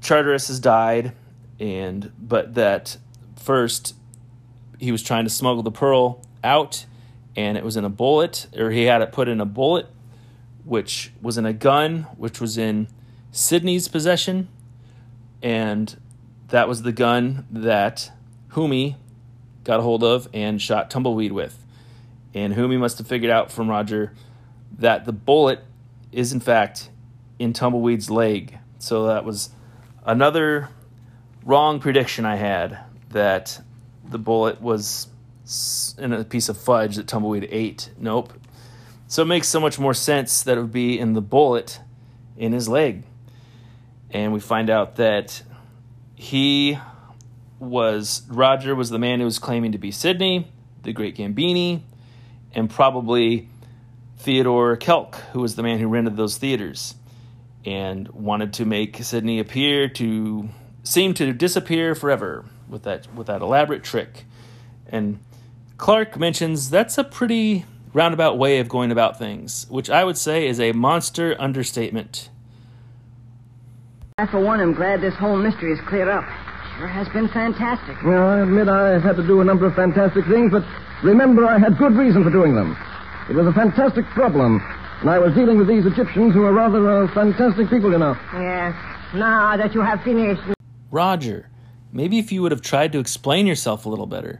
Charteris 0.01 0.47
has 0.47 0.59
died, 0.59 1.13
and 1.59 2.11
but 2.19 2.55
that 2.55 2.97
first 3.35 3.95
he 4.79 4.91
was 4.91 5.03
trying 5.03 5.23
to 5.23 5.29
smuggle 5.29 5.63
the 5.63 5.71
pearl 5.71 6.25
out, 6.43 6.85
and 7.35 7.57
it 7.57 7.63
was 7.63 7.77
in 7.77 7.85
a 7.85 7.89
bullet, 7.89 8.47
or 8.57 8.71
he 8.71 8.83
had 8.83 9.01
it 9.01 9.11
put 9.11 9.27
in 9.27 9.39
a 9.39 9.45
bullet, 9.45 9.87
which 10.65 11.11
was 11.21 11.37
in 11.37 11.45
a 11.45 11.53
gun, 11.53 12.03
which 12.17 12.41
was 12.41 12.57
in 12.57 12.87
Sydney's 13.31 13.87
possession, 13.87 14.47
and 15.41 15.99
that 16.49 16.67
was 16.67 16.81
the 16.83 16.91
gun 16.91 17.45
that 17.51 18.11
Humi 18.53 18.97
got 19.63 19.79
a 19.79 19.83
hold 19.83 20.03
of 20.03 20.27
and 20.33 20.61
shot 20.61 20.89
Tumbleweed 20.89 21.31
with. 21.31 21.57
And 22.33 22.53
Humi 22.53 22.77
must 22.77 22.97
have 22.97 23.07
figured 23.07 23.31
out 23.31 23.51
from 23.51 23.69
Roger 23.69 24.13
that 24.77 25.05
the 25.05 25.11
bullet 25.11 25.59
is 26.11 26.33
in 26.33 26.39
fact 26.39 26.89
in 27.39 27.53
Tumbleweed's 27.53 28.09
leg. 28.09 28.57
So 28.79 29.07
that 29.07 29.25
was 29.25 29.49
another 30.05 30.69
wrong 31.43 31.79
prediction 31.79 32.25
I 32.25 32.35
had 32.35 32.79
that 33.09 33.61
the 34.03 34.19
bullet 34.19 34.61
was 34.61 35.07
in 35.97 36.13
a 36.13 36.23
piece 36.23 36.49
of 36.49 36.57
fudge 36.57 36.95
that 36.95 37.07
Tumbleweed 37.07 37.47
ate. 37.51 37.91
Nope. 37.97 38.33
So 39.07 39.23
it 39.23 39.25
makes 39.25 39.47
so 39.47 39.59
much 39.59 39.77
more 39.77 39.93
sense 39.93 40.43
that 40.43 40.57
it 40.57 40.61
would 40.61 40.71
be 40.71 40.97
in 40.97 41.13
the 41.13 41.21
bullet 41.21 41.81
in 42.37 42.53
his 42.53 42.69
leg. 42.69 43.03
And 44.11 44.33
we 44.33 44.39
find 44.39 44.69
out 44.69 44.97
that 44.97 45.41
he 46.15 46.77
was 47.59 48.23
Roger 48.27 48.75
was 48.75 48.89
the 48.89 48.99
man 48.99 49.19
who 49.19 49.25
was 49.25 49.39
claiming 49.39 49.71
to 49.71 49.77
be 49.77 49.91
Sidney, 49.91 50.51
the 50.83 50.93
great 50.93 51.15
Gambini, 51.15 51.81
and 52.53 52.69
probably 52.69 53.47
Theodore 54.17 54.75
Kelk, 54.77 55.15
who 55.31 55.41
was 55.41 55.55
the 55.55 55.63
man 55.63 55.79
who 55.79 55.87
rented 55.87 56.17
those 56.17 56.37
theaters 56.37 56.95
and 57.65 58.07
wanted 58.09 58.53
to 58.53 58.65
make 58.65 58.97
Sidney 58.97 59.39
appear 59.39 59.87
to 59.87 60.49
seem 60.83 61.13
to 61.13 61.31
disappear 61.33 61.93
forever 61.95 62.45
with 62.67 62.83
that 62.83 63.13
with 63.13 63.27
that 63.27 63.41
elaborate 63.41 63.83
trick. 63.83 64.25
And 64.87 65.19
Clark 65.77 66.19
mentions 66.19 66.69
that's 66.69 66.97
a 66.97 67.03
pretty 67.03 67.65
roundabout 67.93 68.37
way 68.37 68.59
of 68.59 68.69
going 68.69 68.91
about 68.91 69.19
things, 69.19 69.67
which 69.69 69.89
I 69.89 70.03
would 70.03 70.17
say 70.17 70.47
is 70.47 70.59
a 70.59 70.71
monster 70.71 71.35
understatement. 71.39 72.29
I, 74.21 74.27
for 74.27 74.39
one, 74.39 74.61
am 74.61 74.73
glad 74.73 75.01
this 75.01 75.15
whole 75.15 75.35
mystery 75.35 75.71
is 75.71 75.79
cleared 75.87 76.07
up. 76.07 76.23
Sure 76.77 76.87
has 76.87 77.09
been 77.09 77.27
fantastic. 77.29 77.97
Well, 78.03 78.21
I 78.21 78.41
admit 78.41 78.69
I've 78.69 79.01
had 79.01 79.15
to 79.15 79.25
do 79.25 79.41
a 79.41 79.43
number 79.43 79.65
of 79.65 79.73
fantastic 79.73 80.25
things, 80.25 80.51
but 80.51 80.63
remember 81.01 81.43
I 81.43 81.57
had 81.57 81.75
good 81.79 81.93
reason 81.93 82.23
for 82.23 82.29
doing 82.29 82.53
them. 82.53 82.77
It 83.31 83.35
was 83.35 83.47
a 83.47 83.51
fantastic 83.53 84.05
problem, 84.13 84.61
and 84.99 85.09
I 85.09 85.17
was 85.17 85.33
dealing 85.33 85.57
with 85.57 85.67
these 85.67 85.87
Egyptians 85.87 86.35
who 86.35 86.43
are 86.43 86.53
rather 86.53 86.87
uh, 86.87 87.13
fantastic 87.15 87.67
people, 87.71 87.91
you 87.91 87.97
know. 87.97 88.15
Yes. 88.33 88.75
Now 89.15 89.57
that 89.57 89.73
you 89.73 89.81
have 89.81 90.03
finished. 90.03 90.43
Roger, 90.91 91.49
maybe 91.91 92.19
if 92.19 92.31
you 92.31 92.43
would 92.43 92.51
have 92.51 92.61
tried 92.61 92.91
to 92.91 92.99
explain 92.99 93.47
yourself 93.47 93.87
a 93.87 93.89
little 93.89 94.05
better, 94.05 94.39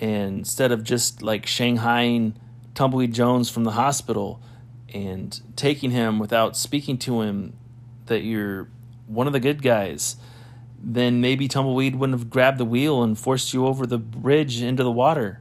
and 0.00 0.38
instead 0.38 0.72
of 0.72 0.82
just 0.82 1.22
like 1.22 1.46
Shanghaiing 1.46 2.34
Tumbleweed 2.74 3.14
Jones 3.14 3.50
from 3.50 3.62
the 3.62 3.72
hospital 3.72 4.42
and 4.92 5.40
taking 5.54 5.92
him 5.92 6.18
without 6.18 6.56
speaking 6.56 6.98
to 6.98 7.20
him 7.20 7.52
that 8.06 8.24
you're 8.24 8.66
one 9.10 9.26
of 9.26 9.32
the 9.32 9.40
good 9.40 9.62
guys, 9.62 10.16
then 10.82 11.20
maybe 11.20 11.48
Tumbleweed 11.48 11.96
wouldn't 11.96 12.18
have 12.18 12.30
grabbed 12.30 12.58
the 12.58 12.64
wheel 12.64 13.02
and 13.02 13.18
forced 13.18 13.52
you 13.52 13.66
over 13.66 13.86
the 13.86 13.98
bridge 13.98 14.62
into 14.62 14.82
the 14.82 14.90
water, 14.90 15.40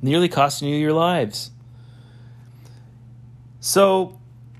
nearly 0.00 0.28
costing 0.28 0.68
you 0.68 0.76
your 0.76 0.92
lives. 0.92 1.50
So 3.60 4.18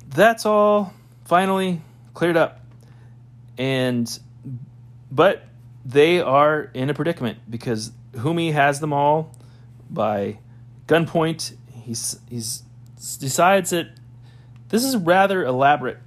that's 0.08 0.44
all 0.44 0.92
finally 1.24 1.82
cleared 2.14 2.36
up. 2.36 2.60
And 3.56 4.18
but 5.10 5.44
they 5.84 6.20
are 6.20 6.70
in 6.74 6.90
a 6.90 6.94
predicament 6.94 7.38
because 7.48 7.92
Humi 8.20 8.50
has 8.52 8.80
them 8.80 8.92
all 8.92 9.34
by 9.88 10.38
gunpoint. 10.86 11.54
He's 11.72 12.18
he's 12.28 12.62
decides 13.18 13.70
that 13.70 13.88
this 14.68 14.84
is 14.84 14.96
rather 14.96 15.44
elaborate. 15.44 15.98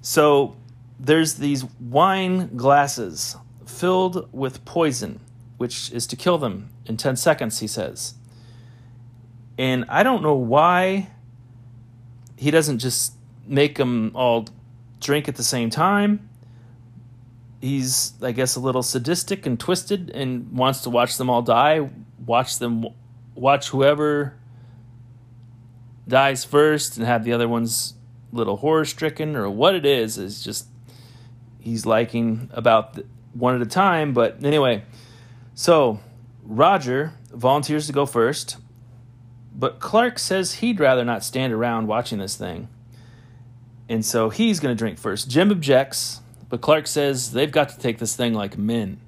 So 0.00 0.56
there's 1.02 1.34
these 1.34 1.64
wine 1.80 2.56
glasses 2.56 3.36
filled 3.66 4.32
with 4.32 4.64
poison, 4.64 5.18
which 5.56 5.90
is 5.90 6.06
to 6.06 6.16
kill 6.16 6.38
them 6.38 6.70
in 6.86 6.96
10 6.96 7.16
seconds, 7.16 7.58
he 7.58 7.66
says. 7.66 8.14
And 9.58 9.84
I 9.88 10.04
don't 10.04 10.22
know 10.22 10.36
why 10.36 11.08
he 12.36 12.52
doesn't 12.52 12.78
just 12.78 13.14
make 13.44 13.78
them 13.78 14.12
all 14.14 14.46
drink 15.00 15.28
at 15.28 15.34
the 15.34 15.42
same 15.42 15.70
time. 15.70 16.28
He's, 17.60 18.12
I 18.22 18.30
guess, 18.30 18.54
a 18.54 18.60
little 18.60 18.82
sadistic 18.82 19.44
and 19.44 19.58
twisted 19.58 20.10
and 20.10 20.52
wants 20.52 20.82
to 20.82 20.90
watch 20.90 21.16
them 21.16 21.28
all 21.28 21.42
die. 21.42 21.90
Watch 22.24 22.60
them, 22.60 22.86
watch 23.34 23.70
whoever 23.70 24.34
dies 26.06 26.44
first 26.44 26.96
and 26.96 27.06
have 27.06 27.24
the 27.24 27.32
other 27.32 27.48
ones 27.48 27.94
little 28.30 28.56
horror 28.58 28.84
stricken 28.84 29.34
or 29.36 29.50
what 29.50 29.74
it 29.74 29.84
is 29.84 30.16
is 30.16 30.42
just 30.42 30.66
he's 31.62 31.86
liking 31.86 32.50
about 32.52 32.98
one 33.34 33.54
at 33.54 33.62
a 33.62 33.66
time. 33.66 34.12
But 34.12 34.44
anyway, 34.44 34.84
so 35.54 36.00
Roger 36.42 37.14
volunteers 37.30 37.86
to 37.86 37.92
go 37.92 38.06
first. 38.06 38.56
But 39.54 39.80
Clark 39.80 40.18
says 40.18 40.54
he'd 40.54 40.80
rather 40.80 41.04
not 41.04 41.24
stand 41.24 41.52
around 41.52 41.86
watching 41.86 42.18
this 42.18 42.36
thing. 42.36 42.68
And 43.88 44.04
so 44.04 44.30
he's 44.30 44.60
going 44.60 44.74
to 44.74 44.78
drink 44.78 44.98
first. 44.98 45.28
Jim 45.28 45.50
objects, 45.50 46.20
but 46.48 46.60
Clark 46.60 46.86
says 46.86 47.32
they've 47.32 47.50
got 47.50 47.68
to 47.70 47.78
take 47.78 47.98
this 47.98 48.16
thing 48.16 48.32
like 48.32 48.56
men. 48.56 48.98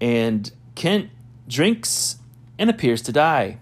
And 0.00 0.50
Kent 0.74 1.10
drinks 1.48 2.18
and 2.58 2.70
appears 2.70 3.02
to 3.02 3.12
die. 3.12 3.58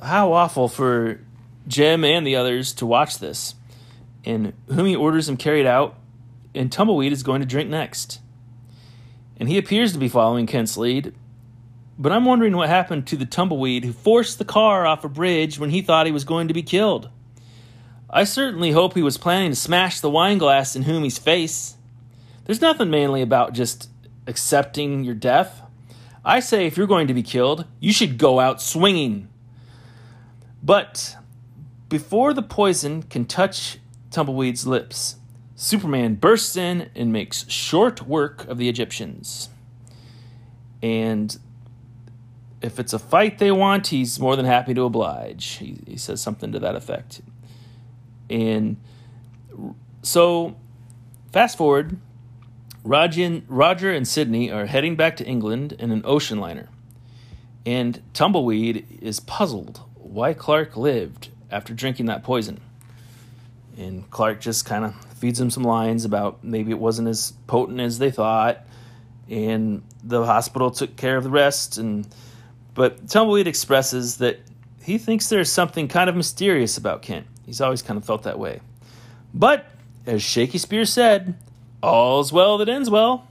How 0.00 0.32
awful 0.32 0.68
for 0.68 1.20
Jim 1.66 2.04
and 2.04 2.26
the 2.26 2.36
others 2.36 2.72
to 2.74 2.86
watch 2.86 3.18
this. 3.18 3.54
And 4.24 4.52
Humi 4.68 4.94
orders 4.94 5.28
him 5.28 5.36
carried 5.36 5.66
out, 5.66 5.96
and 6.56 6.72
Tumbleweed 6.72 7.12
is 7.12 7.22
going 7.22 7.40
to 7.40 7.46
drink 7.46 7.70
next. 7.70 8.20
And 9.36 9.48
he 9.48 9.58
appears 9.58 9.92
to 9.92 9.98
be 9.98 10.08
following 10.08 10.46
Kent's 10.46 10.76
lead, 10.76 11.14
but 11.98 12.12
I'm 12.12 12.24
wondering 12.24 12.56
what 12.56 12.68
happened 12.68 13.06
to 13.06 13.16
the 13.16 13.24
tumbleweed 13.24 13.84
who 13.84 13.92
forced 13.92 14.38
the 14.38 14.44
car 14.44 14.86
off 14.86 15.04
a 15.04 15.08
bridge 15.08 15.58
when 15.58 15.70
he 15.70 15.80
thought 15.80 16.06
he 16.06 16.12
was 16.12 16.24
going 16.24 16.48
to 16.48 16.54
be 16.54 16.62
killed. 16.62 17.10
I 18.10 18.24
certainly 18.24 18.70
hope 18.70 18.94
he 18.94 19.02
was 19.02 19.18
planning 19.18 19.50
to 19.50 19.56
smash 19.56 20.00
the 20.00 20.10
wine 20.10 20.38
glass 20.38 20.76
in 20.76 20.82
Humi's 20.82 21.18
face. 21.18 21.76
There's 22.44 22.60
nothing 22.60 22.90
manly 22.90 23.22
about 23.22 23.54
just 23.54 23.88
accepting 24.26 25.04
your 25.04 25.14
death. 25.14 25.62
I 26.24 26.40
say 26.40 26.66
if 26.66 26.76
you're 26.76 26.86
going 26.86 27.08
to 27.08 27.14
be 27.14 27.22
killed, 27.22 27.64
you 27.80 27.92
should 27.92 28.18
go 28.18 28.40
out 28.40 28.60
swinging. 28.60 29.28
But 30.62 31.16
before 31.88 32.34
the 32.34 32.42
poison 32.42 33.02
can 33.04 33.24
touch 33.24 33.78
Tumbleweed's 34.10 34.66
lips, 34.66 35.16
Superman 35.56 36.16
bursts 36.16 36.54
in 36.54 36.90
and 36.94 37.10
makes 37.10 37.48
short 37.50 38.06
work 38.06 38.46
of 38.46 38.58
the 38.58 38.68
Egyptians. 38.68 39.48
And 40.82 41.36
if 42.60 42.78
it's 42.78 42.92
a 42.92 42.98
fight 42.98 43.38
they 43.38 43.50
want, 43.50 43.86
he's 43.88 44.20
more 44.20 44.36
than 44.36 44.44
happy 44.44 44.74
to 44.74 44.82
oblige. 44.82 45.46
He, 45.54 45.78
he 45.86 45.96
says 45.96 46.20
something 46.20 46.52
to 46.52 46.58
that 46.58 46.76
effect. 46.76 47.22
And 48.28 48.76
so, 50.02 50.56
fast 51.32 51.56
forward, 51.56 51.98
Roger 52.84 53.42
Roger 53.48 53.92
and 53.92 54.06
Sidney 54.06 54.50
are 54.50 54.66
heading 54.66 54.94
back 54.94 55.16
to 55.16 55.24
England 55.24 55.72
in 55.78 55.90
an 55.90 56.02
ocean 56.04 56.38
liner. 56.38 56.68
And 57.64 58.02
Tumbleweed 58.12 58.98
is 59.00 59.20
puzzled 59.20 59.80
why 59.94 60.34
Clark 60.34 60.76
lived 60.76 61.30
after 61.50 61.72
drinking 61.72 62.06
that 62.06 62.22
poison. 62.22 62.60
And 63.76 64.08
Clark 64.10 64.40
just 64.40 64.64
kind 64.64 64.84
of 64.84 65.05
feeds 65.18 65.40
him 65.40 65.50
some 65.50 65.64
lines 65.64 66.04
about 66.04 66.44
maybe 66.44 66.70
it 66.70 66.78
wasn't 66.78 67.08
as 67.08 67.32
potent 67.46 67.80
as 67.80 67.98
they 67.98 68.10
thought. 68.10 68.64
And 69.28 69.82
the 70.04 70.24
hospital 70.24 70.70
took 70.70 70.96
care 70.96 71.16
of 71.16 71.24
the 71.24 71.30
rest. 71.30 71.78
And 71.78 72.06
but 72.74 73.08
Tumbleweed 73.08 73.46
expresses 73.46 74.18
that 74.18 74.38
he 74.82 74.98
thinks 74.98 75.28
there's 75.28 75.50
something 75.50 75.88
kind 75.88 76.08
of 76.08 76.14
mysterious 76.14 76.78
about 76.78 77.02
Kent. 77.02 77.26
He's 77.44 77.60
always 77.60 77.82
kind 77.82 77.96
of 77.96 78.04
felt 78.04 78.22
that 78.24 78.38
way. 78.38 78.60
But, 79.34 79.66
as 80.06 80.22
Shakespeare 80.22 80.84
said, 80.84 81.34
all's 81.82 82.32
well 82.32 82.58
that 82.58 82.68
ends 82.68 82.88
well. 82.88 83.28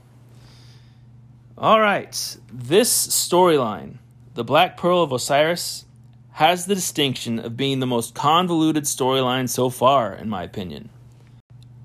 All 1.56 1.80
right, 1.80 2.36
this 2.52 3.06
storyline, 3.08 3.94
The 4.34 4.44
Black 4.44 4.76
Pearl 4.76 5.02
of 5.02 5.12
Osiris, 5.12 5.86
has 6.32 6.66
the 6.66 6.74
distinction 6.74 7.38
of 7.38 7.56
being 7.56 7.80
the 7.80 7.86
most 7.86 8.14
convoluted 8.14 8.84
storyline 8.84 9.48
so 9.48 9.70
far, 9.70 10.12
in 10.12 10.28
my 10.28 10.42
opinion. 10.42 10.90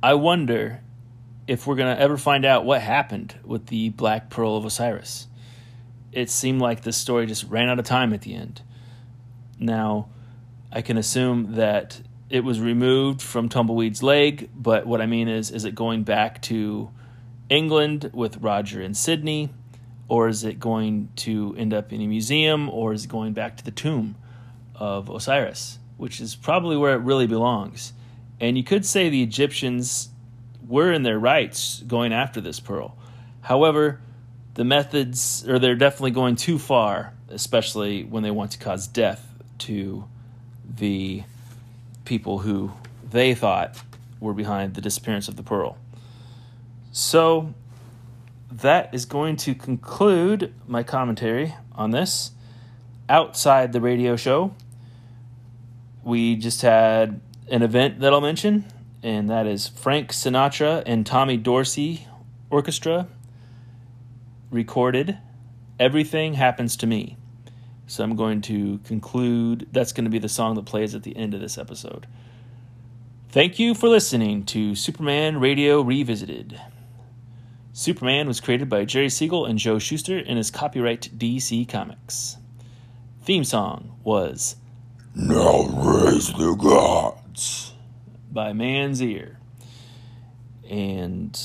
I 0.03 0.15
wonder 0.15 0.81
if 1.47 1.67
we're 1.67 1.75
going 1.75 1.95
to 1.95 2.01
ever 2.01 2.17
find 2.17 2.45
out 2.45 2.65
what 2.65 2.81
happened 2.81 3.35
with 3.43 3.67
the 3.67 3.89
Black 3.89 4.29
Pearl 4.29 4.55
of 4.55 4.65
Osiris 4.65 5.27
it 6.11 6.29
seemed 6.29 6.61
like 6.61 6.81
the 6.81 6.91
story 6.91 7.25
just 7.25 7.45
ran 7.45 7.69
out 7.69 7.79
of 7.79 7.85
time 7.85 8.13
at 8.13 8.21
the 8.21 8.33
end. 8.33 8.61
Now, 9.59 10.09
I 10.71 10.81
can 10.81 10.97
assume 10.97 11.55
that 11.55 12.01
it 12.29 12.43
was 12.43 12.59
removed 12.59 13.21
from 13.21 13.49
Tumbleweed's 13.49 14.01
leg, 14.01 14.49
but 14.55 14.85
what 14.85 15.01
I 15.01 15.05
mean 15.05 15.27
is, 15.27 15.51
is 15.51 15.65
it 15.65 15.75
going 15.75 16.03
back 16.03 16.41
to 16.43 16.89
England 17.49 18.11
with 18.13 18.37
Roger 18.37 18.81
and 18.81 18.95
Sidney, 18.95 19.49
or 20.07 20.27
is 20.27 20.43
it 20.43 20.59
going 20.59 21.09
to 21.17 21.55
end 21.57 21.73
up 21.73 21.93
in 21.93 22.01
a 22.01 22.07
museum, 22.07 22.69
or 22.69 22.93
is 22.93 23.05
it 23.05 23.09
going 23.09 23.33
back 23.33 23.57
to 23.57 23.65
the 23.65 23.71
tomb 23.71 24.15
of 24.75 25.09
Osiris, 25.09 25.79
which 25.97 26.19
is 26.19 26.35
probably 26.35 26.77
where 26.77 26.93
it 26.93 27.01
really 27.01 27.27
belongs? 27.27 27.93
And 28.41 28.57
you 28.57 28.63
could 28.63 28.85
say 28.85 29.07
the 29.07 29.21
Egyptians 29.21 30.09
were 30.67 30.91
in 30.91 31.03
their 31.03 31.19
rights 31.19 31.83
going 31.85 32.11
after 32.11 32.41
this 32.41 32.59
pearl. 32.59 32.97
However, 33.41 34.01
the 34.55 34.65
methods, 34.65 35.47
or 35.47 35.59
they're 35.59 35.75
definitely 35.75 36.11
going 36.11 36.35
too 36.35 36.57
far, 36.57 37.13
especially 37.29 38.03
when 38.03 38.23
they 38.23 38.31
want 38.31 38.51
to 38.51 38.57
cause 38.57 38.87
death 38.87 39.27
to 39.59 40.05
the 40.67 41.23
people 42.03 42.39
who 42.39 42.71
they 43.09 43.35
thought 43.35 43.79
were 44.19 44.33
behind 44.33 44.73
the 44.73 44.81
disappearance 44.81 45.27
of 45.27 45.35
the 45.35 45.43
pearl. 45.43 45.77
So, 46.91 47.53
that 48.51 48.93
is 48.93 49.05
going 49.05 49.37
to 49.37 49.55
conclude 49.55 50.53
my 50.67 50.83
commentary 50.83 51.55
on 51.73 51.91
this. 51.91 52.31
Outside 53.07 53.71
the 53.71 53.81
radio 53.81 54.15
show, 54.15 54.53
we 56.03 56.35
just 56.35 56.61
had 56.61 57.21
an 57.51 57.61
event 57.61 57.99
that 57.99 58.13
I'll 58.13 58.21
mention, 58.21 58.65
and 59.03 59.29
that 59.29 59.45
is 59.45 59.67
Frank 59.67 60.11
Sinatra 60.11 60.81
and 60.85 61.05
Tommy 61.05 61.35
Dorsey 61.35 62.07
Orchestra 62.49 63.07
recorded 64.49 65.17
Everything 65.77 66.35
Happens 66.35 66.77
to 66.77 66.87
Me. 66.87 67.17
So 67.87 68.05
I'm 68.05 68.15
going 68.15 68.39
to 68.43 68.77
conclude, 68.85 69.67
that's 69.73 69.91
going 69.91 70.05
to 70.05 70.09
be 70.09 70.17
the 70.17 70.29
song 70.29 70.55
that 70.55 70.65
plays 70.65 70.95
at 70.95 71.03
the 71.03 71.15
end 71.17 71.33
of 71.33 71.41
this 71.41 71.57
episode. 71.57 72.07
Thank 73.27 73.59
you 73.59 73.75
for 73.75 73.89
listening 73.89 74.45
to 74.45 74.73
Superman 74.73 75.41
Radio 75.41 75.81
Revisited. 75.81 76.59
Superman 77.73 78.27
was 78.27 78.39
created 78.39 78.69
by 78.69 78.85
Jerry 78.85 79.09
Siegel 79.09 79.45
and 79.45 79.59
Joe 79.59 79.77
Shuster 79.77 80.19
and 80.19 80.39
is 80.39 80.51
copyright 80.51 81.09
DC 81.17 81.67
Comics. 81.67 82.37
Theme 83.23 83.43
song 83.43 83.97
was 84.05 84.55
Now 85.13 85.63
raise 85.63 86.27
the 86.27 86.55
by 88.31 88.53
Man's 88.53 89.01
Ear. 89.01 89.37
And 90.69 91.37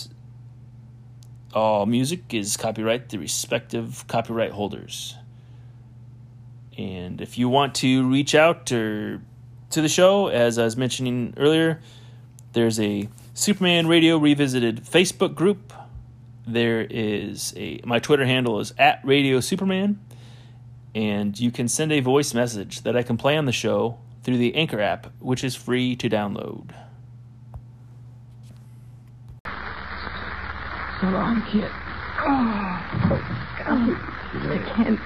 all 1.52 1.86
music 1.86 2.34
is 2.34 2.56
copyright 2.56 3.08
the 3.08 3.18
respective 3.18 4.04
copyright 4.06 4.52
holders. 4.52 5.16
And 6.76 7.20
if 7.20 7.38
you 7.38 7.48
want 7.48 7.74
to 7.76 8.08
reach 8.08 8.34
out 8.34 8.70
or 8.70 9.22
to 9.70 9.82
the 9.82 9.88
show, 9.88 10.28
as 10.28 10.58
I 10.58 10.64
was 10.64 10.76
mentioning 10.76 11.34
earlier, 11.36 11.80
there's 12.52 12.78
a 12.78 13.08
Superman 13.34 13.86
Radio 13.86 14.18
Revisited 14.18 14.84
Facebook 14.84 15.34
group. 15.34 15.72
There 16.46 16.86
is 16.88 17.52
a 17.56 17.80
my 17.84 17.98
Twitter 17.98 18.24
handle 18.26 18.60
is 18.60 18.72
at 18.78 19.00
Radio 19.02 19.40
Superman, 19.40 19.98
and 20.94 21.38
you 21.38 21.50
can 21.50 21.68
send 21.68 21.90
a 21.92 22.00
voice 22.00 22.34
message 22.34 22.82
that 22.82 22.96
I 22.96 23.02
can 23.02 23.16
play 23.16 23.36
on 23.36 23.46
the 23.46 23.52
show 23.52 23.98
through 24.26 24.36
the 24.38 24.56
Anchor 24.56 24.80
app, 24.80 25.06
which 25.20 25.44
is 25.44 25.54
free 25.54 25.94
to 25.94 26.10
download. 26.10 26.74
So 31.00 31.06
long, 31.10 31.40
kid. 31.48 31.70
Oh, 32.18 32.82
God. 33.56 33.96
I 34.50 34.58
can't. 34.74 34.98